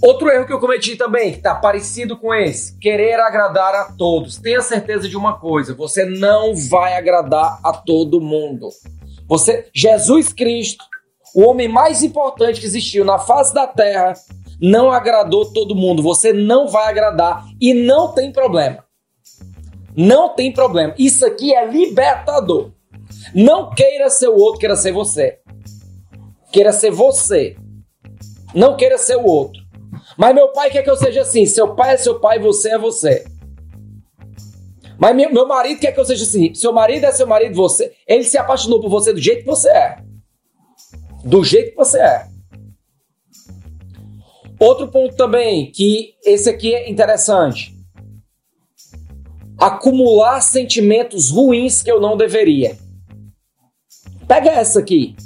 Outro 0.00 0.28
erro 0.28 0.46
que 0.46 0.52
eu 0.52 0.60
cometi 0.60 0.96
também, 0.96 1.32
que 1.32 1.38
está 1.38 1.54
parecido 1.54 2.16
com 2.16 2.34
esse, 2.34 2.78
querer 2.78 3.20
agradar 3.20 3.74
a 3.74 3.92
todos. 3.92 4.36
Tenha 4.38 4.60
certeza 4.60 5.08
de 5.08 5.16
uma 5.16 5.38
coisa, 5.38 5.74
você 5.74 6.04
não 6.04 6.54
vai 6.54 6.96
agradar 6.96 7.60
a 7.62 7.72
todo 7.72 8.20
mundo. 8.20 8.68
Você, 9.28 9.68
Jesus 9.74 10.32
Cristo, 10.32 10.84
o 11.34 11.42
homem 11.42 11.68
mais 11.68 12.02
importante 12.02 12.60
que 12.60 12.66
existiu 12.66 13.04
na 13.04 13.18
face 13.18 13.54
da 13.54 13.66
terra, 13.66 14.14
não 14.60 14.92
agradou 14.92 15.52
todo 15.52 15.74
mundo. 15.74 16.02
Você 16.02 16.32
não 16.32 16.68
vai 16.68 16.88
agradar 16.88 17.44
e 17.60 17.74
não 17.74 18.12
tem 18.12 18.30
problema. 18.30 18.84
Não 19.96 20.34
tem 20.34 20.52
problema. 20.52 20.94
Isso 20.98 21.26
aqui 21.26 21.54
é 21.54 21.66
libertador. 21.66 22.70
Não 23.34 23.70
queira 23.70 24.08
ser 24.08 24.28
o 24.28 24.36
outro, 24.36 24.60
queira 24.60 24.76
ser 24.76 24.92
você. 24.92 25.38
Queira 26.50 26.72
ser 26.72 26.90
você. 26.90 27.56
Não 28.54 28.76
queira 28.76 28.98
ser 28.98 29.16
o 29.16 29.24
outro. 29.24 29.61
Mas 30.16 30.34
meu 30.34 30.48
pai 30.48 30.70
quer 30.70 30.82
que 30.82 30.90
eu 30.90 30.96
seja 30.96 31.22
assim. 31.22 31.46
Seu 31.46 31.74
pai 31.74 31.94
é 31.94 31.96
seu 31.96 32.20
pai, 32.20 32.38
você 32.38 32.70
é 32.70 32.78
você. 32.78 33.24
Mas 34.98 35.16
meu, 35.16 35.48
marido 35.48 35.80
quer 35.80 35.92
que 35.92 35.98
eu 35.98 36.04
seja 36.04 36.24
assim. 36.24 36.54
Seu 36.54 36.72
marido 36.72 37.04
é 37.04 37.12
seu 37.12 37.26
marido, 37.26 37.54
você. 37.56 37.92
Ele 38.06 38.22
se 38.22 38.38
apaixonou 38.38 38.80
por 38.80 38.88
você 38.88 39.12
do 39.12 39.20
jeito 39.20 39.40
que 39.40 39.46
você 39.46 39.68
é. 39.68 39.98
Do 41.24 41.42
jeito 41.42 41.70
que 41.70 41.76
você 41.76 41.98
é. 41.98 42.28
Outro 44.60 44.86
ponto 44.88 45.16
também, 45.16 45.72
que 45.72 46.14
esse 46.24 46.48
aqui 46.48 46.72
é 46.72 46.88
interessante. 46.88 47.74
Acumular 49.58 50.40
sentimentos 50.40 51.30
ruins 51.30 51.82
que 51.82 51.90
eu 51.90 52.00
não 52.00 52.16
deveria. 52.16 52.78
Pega 54.28 54.50
essa 54.50 54.78
aqui. 54.78 55.16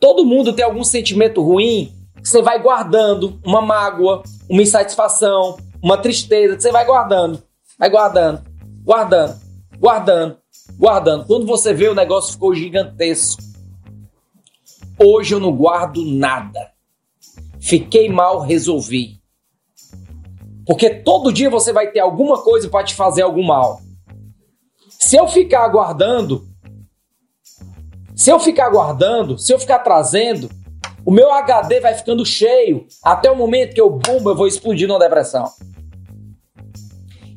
Todo 0.00 0.24
mundo 0.24 0.52
tem 0.52 0.64
algum 0.64 0.82
sentimento 0.82 1.40
ruim 1.40 1.92
você 2.28 2.42
vai 2.42 2.60
guardando 2.60 3.40
uma 3.42 3.62
mágoa, 3.62 4.22
uma 4.48 4.62
insatisfação, 4.62 5.56
uma 5.82 5.96
tristeza, 5.96 6.60
você 6.60 6.70
vai 6.70 6.84
guardando, 6.84 7.42
vai 7.78 7.88
guardando, 7.88 8.42
guardando, 8.84 9.40
guardando, 9.78 10.38
guardando. 10.78 11.26
Quando 11.26 11.46
você 11.46 11.72
vê 11.72 11.88
o 11.88 11.94
negócio 11.94 12.32
ficou 12.32 12.54
gigantesco. 12.54 13.42
Hoje 14.98 15.34
eu 15.34 15.40
não 15.40 15.56
guardo 15.56 16.04
nada. 16.04 16.72
Fiquei 17.60 18.10
mal, 18.10 18.40
resolvi. 18.40 19.20
Porque 20.66 20.90
todo 20.90 21.32
dia 21.32 21.48
você 21.48 21.72
vai 21.72 21.90
ter 21.90 22.00
alguma 22.00 22.42
coisa 22.42 22.68
para 22.68 22.84
te 22.84 22.94
fazer 22.94 23.22
algum 23.22 23.42
mal. 23.42 23.80
Se 24.90 25.16
eu 25.16 25.26
ficar 25.26 25.66
guardando, 25.68 26.46
se 28.14 28.30
eu 28.30 28.38
ficar 28.38 28.68
guardando, 28.68 29.38
se 29.38 29.52
eu 29.52 29.58
ficar 29.58 29.78
trazendo, 29.78 30.50
o 31.08 31.10
meu 31.10 31.32
HD 31.32 31.80
vai 31.80 31.94
ficando 31.94 32.22
cheio 32.26 32.86
até 33.02 33.30
o 33.30 33.34
momento 33.34 33.72
que 33.72 33.80
eu 33.80 33.88
bomba, 33.88 34.32
eu 34.32 34.36
vou 34.36 34.46
explodir 34.46 34.86
numa 34.86 34.98
depressão. 34.98 35.46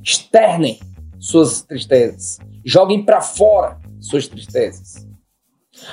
Externem 0.04 0.78
suas 1.18 1.62
tristezas. 1.62 2.38
Joguem 2.66 3.06
para 3.06 3.22
fora 3.22 3.80
suas 4.02 4.28
tristezas. 4.28 5.08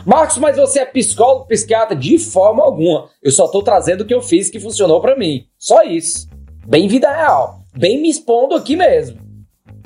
Marcos, 0.04 0.38
mas 0.38 0.56
você 0.56 0.80
é 0.80 0.86
psicólogo, 0.86 1.46
psiquiatra? 1.46 1.94
De 1.94 2.18
forma 2.18 2.64
alguma. 2.64 3.10
Eu 3.22 3.30
só 3.30 3.44
estou 3.44 3.62
trazendo 3.62 4.00
o 4.00 4.04
que 4.04 4.14
eu 4.14 4.22
fiz 4.22 4.50
que 4.50 4.58
funcionou 4.58 5.00
para 5.00 5.16
mim. 5.16 5.46
Só 5.56 5.84
isso. 5.84 6.26
Bem 6.66 6.88
vida 6.88 7.08
real. 7.08 7.60
Bem 7.76 8.02
me 8.02 8.10
expondo 8.10 8.56
aqui 8.56 8.74
mesmo. 8.74 9.20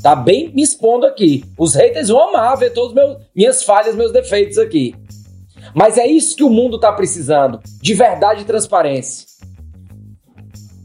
Tá 0.03 0.17
bem 0.17 0.49
me 0.49 0.63
expondo 0.63 1.05
aqui. 1.05 1.45
Os 1.59 1.75
haters 1.75 2.09
vão 2.09 2.31
amar 2.31 2.57
ver 2.57 2.73
todas 2.73 3.19
minhas 3.37 3.63
falhas, 3.63 3.95
meus 3.95 4.13
defeitos 4.13 4.57
aqui. 4.57 4.95
Mas 5.75 5.97
é 5.99 6.07
isso 6.07 6.37
que 6.37 6.45
o 6.45 6.51
mundo 6.51 6.77
está 6.77 6.93
precisando: 6.93 7.61
de 7.81 7.95
verdade 7.95 8.43
e 8.43 8.45
transparência. 8.45 9.27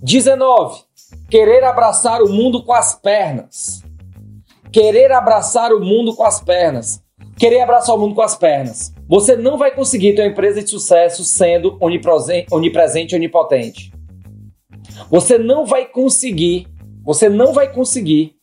19. 0.02 0.82
Querer 1.30 1.63
abraçar 1.63 2.21
o 2.21 2.30
mundo 2.30 2.63
com 2.63 2.73
as 2.73 2.95
pernas. 2.95 3.84
Querer 4.71 5.12
abraçar 5.12 5.73
o 5.73 5.80
mundo 5.80 6.15
com 6.15 6.23
as 6.23 6.41
pernas. 6.41 7.02
Querer 7.38 7.62
abraçar 7.62 7.95
o 7.95 8.00
mundo 8.00 8.15
com 8.15 8.21
as 8.21 8.36
pernas. 8.36 8.93
Você 9.08 9.36
não 9.36 9.58
vai 9.58 9.71
conseguir 9.71 10.15
ter 10.15 10.21
uma 10.21 10.32
empresa 10.32 10.62
de 10.62 10.69
sucesso 10.69 11.23
sendo 11.23 11.78
onipresente 11.82 13.13
e 13.13 13.17
onipotente. 13.17 13.93
Você 15.10 15.38
não 15.38 15.65
vai 15.65 15.86
conseguir, 15.86 16.67
você 17.04 17.30
não 17.30 17.54
vai 17.54 17.71
conseguir 17.71 18.36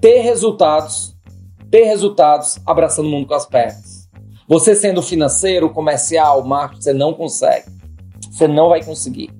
ter 0.00 0.20
resultados, 0.20 1.16
ter 1.70 1.84
resultados 1.84 2.58
abraçando 2.66 3.06
o 3.06 3.10
mundo 3.10 3.26
com 3.26 3.34
as 3.34 3.46
pernas. 3.46 3.95
Você 4.48 4.76
sendo 4.76 5.02
financeiro, 5.02 5.70
comercial, 5.70 6.44
marketing, 6.44 6.82
você 6.82 6.92
não 6.92 7.12
consegue. 7.12 7.66
Você 8.30 8.46
não 8.46 8.68
vai 8.68 8.84
conseguir. 8.84 9.30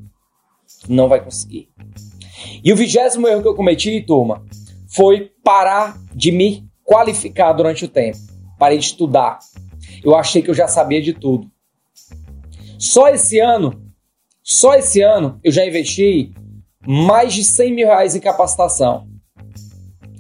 Não 0.89 1.09
vai 1.09 1.23
conseguir. 1.23 1.69
E 2.65 2.73
o 2.73 2.77
vigésimo 2.77 3.29
erro 3.29 3.43
que 3.43 3.49
eu 3.49 3.55
cometi, 3.55 4.01
turma, 4.01 4.45
foi 4.89 5.33
parar 5.45 5.97
de 6.15 6.33
me 6.33 6.69
qualificar 6.83 7.53
durante 7.53 7.85
o 7.85 7.89
tempo. 7.89 8.19
Parei 8.59 8.79
de 8.79 8.87
estudar. 8.87 9.39
Eu 10.03 10.17
achei 10.17 10.43
que 10.43 10.51
eu 10.51 10.55
já 10.55 10.67
sabia 10.67 11.01
de 11.01 11.13
tudo. 11.13 11.51
Só 12.79 13.09
esse 13.09 13.39
ano, 13.39 13.83
só 14.43 14.75
esse 14.75 15.01
ano, 15.03 15.39
eu 15.43 15.53
já 15.53 15.65
investi 15.65 16.33
mais 16.87 17.33
de 17.33 17.45
100 17.45 17.75
mil 17.75 17.87
reais 17.87 18.15
em 18.15 18.21
capacitação. 18.21 19.09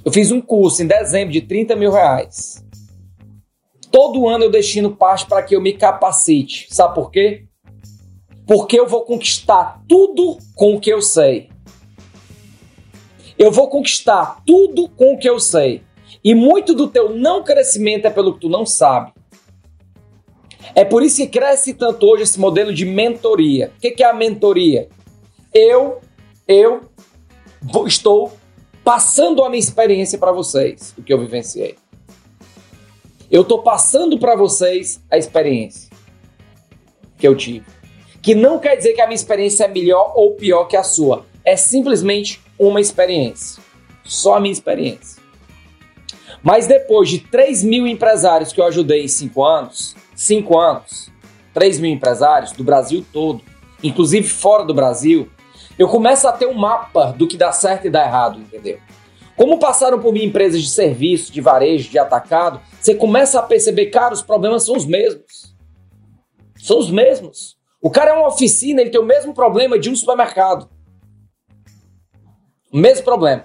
Eu 0.04 0.12
fiz 0.12 0.30
um 0.30 0.40
curso 0.40 0.82
em 0.82 0.86
dezembro 0.86 1.32
de 1.32 1.40
30 1.40 1.74
mil 1.74 1.90
reais. 1.90 2.64
Todo 3.96 4.28
ano 4.28 4.44
eu 4.44 4.50
destino 4.50 4.94
parte 4.94 5.24
para 5.24 5.42
que 5.42 5.56
eu 5.56 5.60
me 5.62 5.72
capacite. 5.72 6.66
Sabe 6.68 6.94
por 6.94 7.10
quê? 7.10 7.46
Porque 8.46 8.78
eu 8.78 8.86
vou 8.86 9.06
conquistar 9.06 9.82
tudo 9.88 10.36
com 10.54 10.74
o 10.74 10.80
que 10.80 10.90
eu 10.90 11.00
sei. 11.00 11.48
Eu 13.38 13.50
vou 13.50 13.70
conquistar 13.70 14.42
tudo 14.44 14.86
com 14.90 15.14
o 15.14 15.18
que 15.18 15.26
eu 15.26 15.40
sei. 15.40 15.82
E 16.22 16.34
muito 16.34 16.74
do 16.74 16.88
teu 16.88 17.16
não 17.16 17.42
crescimento 17.42 18.04
é 18.04 18.10
pelo 18.10 18.34
que 18.34 18.40
tu 18.40 18.50
não 18.50 18.66
sabe. 18.66 19.14
É 20.74 20.84
por 20.84 21.02
isso 21.02 21.16
que 21.16 21.28
cresce 21.28 21.72
tanto 21.72 22.04
hoje 22.04 22.24
esse 22.24 22.38
modelo 22.38 22.74
de 22.74 22.84
mentoria. 22.84 23.72
O 23.78 23.80
que 23.80 24.02
é 24.02 24.06
a 24.06 24.12
mentoria? 24.12 24.90
Eu, 25.54 26.02
eu 26.46 26.82
estou 27.86 28.30
passando 28.84 29.42
a 29.42 29.48
minha 29.48 29.58
experiência 29.58 30.18
para 30.18 30.32
vocês, 30.32 30.92
o 30.98 31.02
que 31.02 31.14
eu 31.14 31.18
vivenciei. 31.18 31.76
Eu 33.30 33.42
estou 33.42 33.62
passando 33.62 34.18
para 34.18 34.36
vocês 34.36 35.00
a 35.10 35.16
experiência 35.16 35.90
que 37.18 37.26
eu 37.26 37.34
tive. 37.34 37.66
Que 38.22 38.34
não 38.34 38.58
quer 38.58 38.76
dizer 38.76 38.92
que 38.92 39.00
a 39.00 39.06
minha 39.06 39.16
experiência 39.16 39.64
é 39.64 39.68
melhor 39.68 40.12
ou 40.14 40.34
pior 40.34 40.64
que 40.64 40.76
a 40.76 40.82
sua. 40.82 41.24
É 41.44 41.56
simplesmente 41.56 42.40
uma 42.58 42.80
experiência. 42.80 43.62
Só 44.04 44.36
a 44.36 44.40
minha 44.40 44.52
experiência. 44.52 45.22
Mas 46.42 46.66
depois 46.66 47.08
de 47.08 47.18
3 47.18 47.64
mil 47.64 47.86
empresários 47.86 48.52
que 48.52 48.60
eu 48.60 48.64
ajudei 48.64 49.04
em 49.04 49.08
5 49.08 49.44
anos, 49.44 49.96
5 50.14 50.58
anos, 50.58 51.10
3 51.52 51.80
mil 51.80 51.90
empresários 51.90 52.52
do 52.52 52.62
Brasil 52.62 53.04
todo, 53.12 53.42
inclusive 53.82 54.28
fora 54.28 54.64
do 54.64 54.74
Brasil, 54.74 55.28
eu 55.78 55.88
começo 55.88 56.28
a 56.28 56.32
ter 56.32 56.46
um 56.46 56.54
mapa 56.54 57.12
do 57.12 57.26
que 57.26 57.36
dá 57.36 57.50
certo 57.50 57.86
e 57.86 57.90
dá 57.90 58.04
errado, 58.04 58.38
entendeu? 58.38 58.78
Como 59.36 59.58
passaram 59.58 60.00
por 60.00 60.12
mim 60.12 60.24
empresas 60.24 60.62
de 60.62 60.70
serviço, 60.70 61.30
de 61.30 61.40
varejo, 61.40 61.90
de 61.90 61.98
atacado, 61.98 62.60
você 62.80 62.94
começa 62.94 63.38
a 63.38 63.42
perceber, 63.42 63.86
cara, 63.86 64.14
os 64.14 64.22
problemas 64.22 64.64
são 64.64 64.76
os 64.76 64.86
mesmos. 64.86 65.54
São 66.56 66.78
os 66.78 66.90
mesmos. 66.90 67.56
O 67.80 67.90
cara 67.90 68.10
é 68.10 68.14
uma 68.14 68.28
oficina, 68.28 68.80
ele 68.80 68.90
tem 68.90 69.00
o 69.00 69.04
mesmo 69.04 69.34
problema 69.34 69.78
de 69.78 69.90
um 69.90 69.94
supermercado. 69.94 70.68
O 72.72 72.78
mesmo 72.78 73.04
problema. 73.04 73.44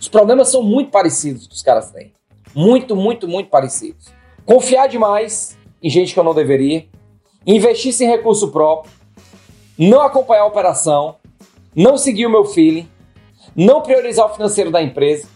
Os 0.00 0.08
problemas 0.08 0.48
são 0.48 0.62
muito 0.62 0.90
parecidos 0.90 1.46
que 1.46 1.54
os 1.54 1.62
caras 1.62 1.90
têm. 1.90 2.12
Muito, 2.54 2.96
muito, 2.96 3.28
muito 3.28 3.48
parecidos. 3.48 4.12
Confiar 4.44 4.88
demais 4.88 5.56
em 5.82 5.88
gente 5.88 6.12
que 6.12 6.18
eu 6.18 6.24
não 6.24 6.34
deveria. 6.34 6.86
Investir 7.46 7.92
sem 7.92 8.08
recurso 8.08 8.50
próprio. 8.50 8.92
Não 9.78 10.02
acompanhar 10.02 10.42
a 10.42 10.46
operação. 10.46 11.16
Não 11.74 11.96
seguir 11.96 12.26
o 12.26 12.30
meu 12.30 12.44
feeling. 12.44 12.88
Não 13.56 13.80
priorizar 13.80 14.26
o 14.26 14.34
financeiro 14.34 14.70
da 14.70 14.82
empresa. 14.82 15.28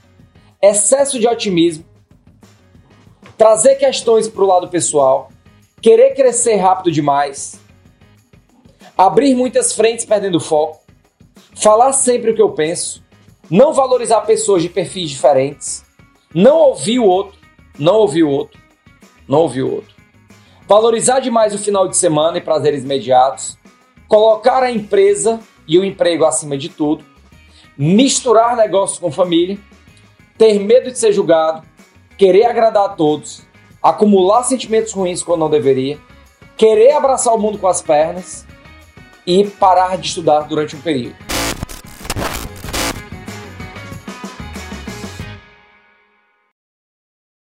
Excesso 0.62 1.18
de 1.18 1.26
otimismo 1.26 1.90
trazer 3.40 3.76
questões 3.76 4.28
para 4.28 4.44
o 4.44 4.46
lado 4.46 4.68
pessoal, 4.68 5.30
querer 5.80 6.14
crescer 6.14 6.56
rápido 6.56 6.92
demais, 6.92 7.58
abrir 8.98 9.34
muitas 9.34 9.72
frentes 9.72 10.04
perdendo 10.04 10.38
foco, 10.38 10.82
falar 11.56 11.94
sempre 11.94 12.32
o 12.32 12.34
que 12.34 12.42
eu 12.42 12.50
penso, 12.50 13.02
não 13.50 13.72
valorizar 13.72 14.20
pessoas 14.20 14.60
de 14.60 14.68
perfis 14.68 15.08
diferentes, 15.08 15.82
não 16.34 16.58
ouvir 16.58 16.98
o 16.98 17.06
outro, 17.06 17.38
não 17.78 17.94
ouvir 17.94 18.24
o 18.24 18.28
outro, 18.28 18.60
não 19.26 19.38
ouvir 19.38 19.62
o 19.62 19.74
outro. 19.74 19.94
Valorizar 20.68 21.20
demais 21.20 21.54
o 21.54 21.58
final 21.58 21.88
de 21.88 21.96
semana 21.96 22.36
e 22.36 22.42
prazeres 22.42 22.84
imediatos, 22.84 23.56
colocar 24.06 24.62
a 24.62 24.70
empresa 24.70 25.40
e 25.66 25.78
o 25.78 25.84
emprego 25.84 26.26
acima 26.26 26.58
de 26.58 26.68
tudo, 26.68 27.02
misturar 27.82 28.54
negócios 28.56 28.98
com 28.98 29.10
família, 29.10 29.58
ter 30.36 30.58
medo 30.58 30.90
de 30.90 30.98
ser 30.98 31.14
julgado, 31.14 31.66
querer 32.18 32.44
agradar 32.44 32.84
a 32.84 32.88
todos, 32.90 33.40
acumular 33.82 34.42
sentimentos 34.42 34.92
ruins 34.92 35.22
quando 35.22 35.40
não 35.40 35.48
deveria, 35.48 35.98
querer 36.58 36.92
abraçar 36.92 37.34
o 37.34 37.38
mundo 37.38 37.56
com 37.56 37.66
as 37.66 37.80
pernas 37.80 38.46
e 39.26 39.46
parar 39.46 39.96
de 39.96 40.08
estudar 40.08 40.40
durante 40.40 40.76
um 40.76 40.80
período. 40.82 41.16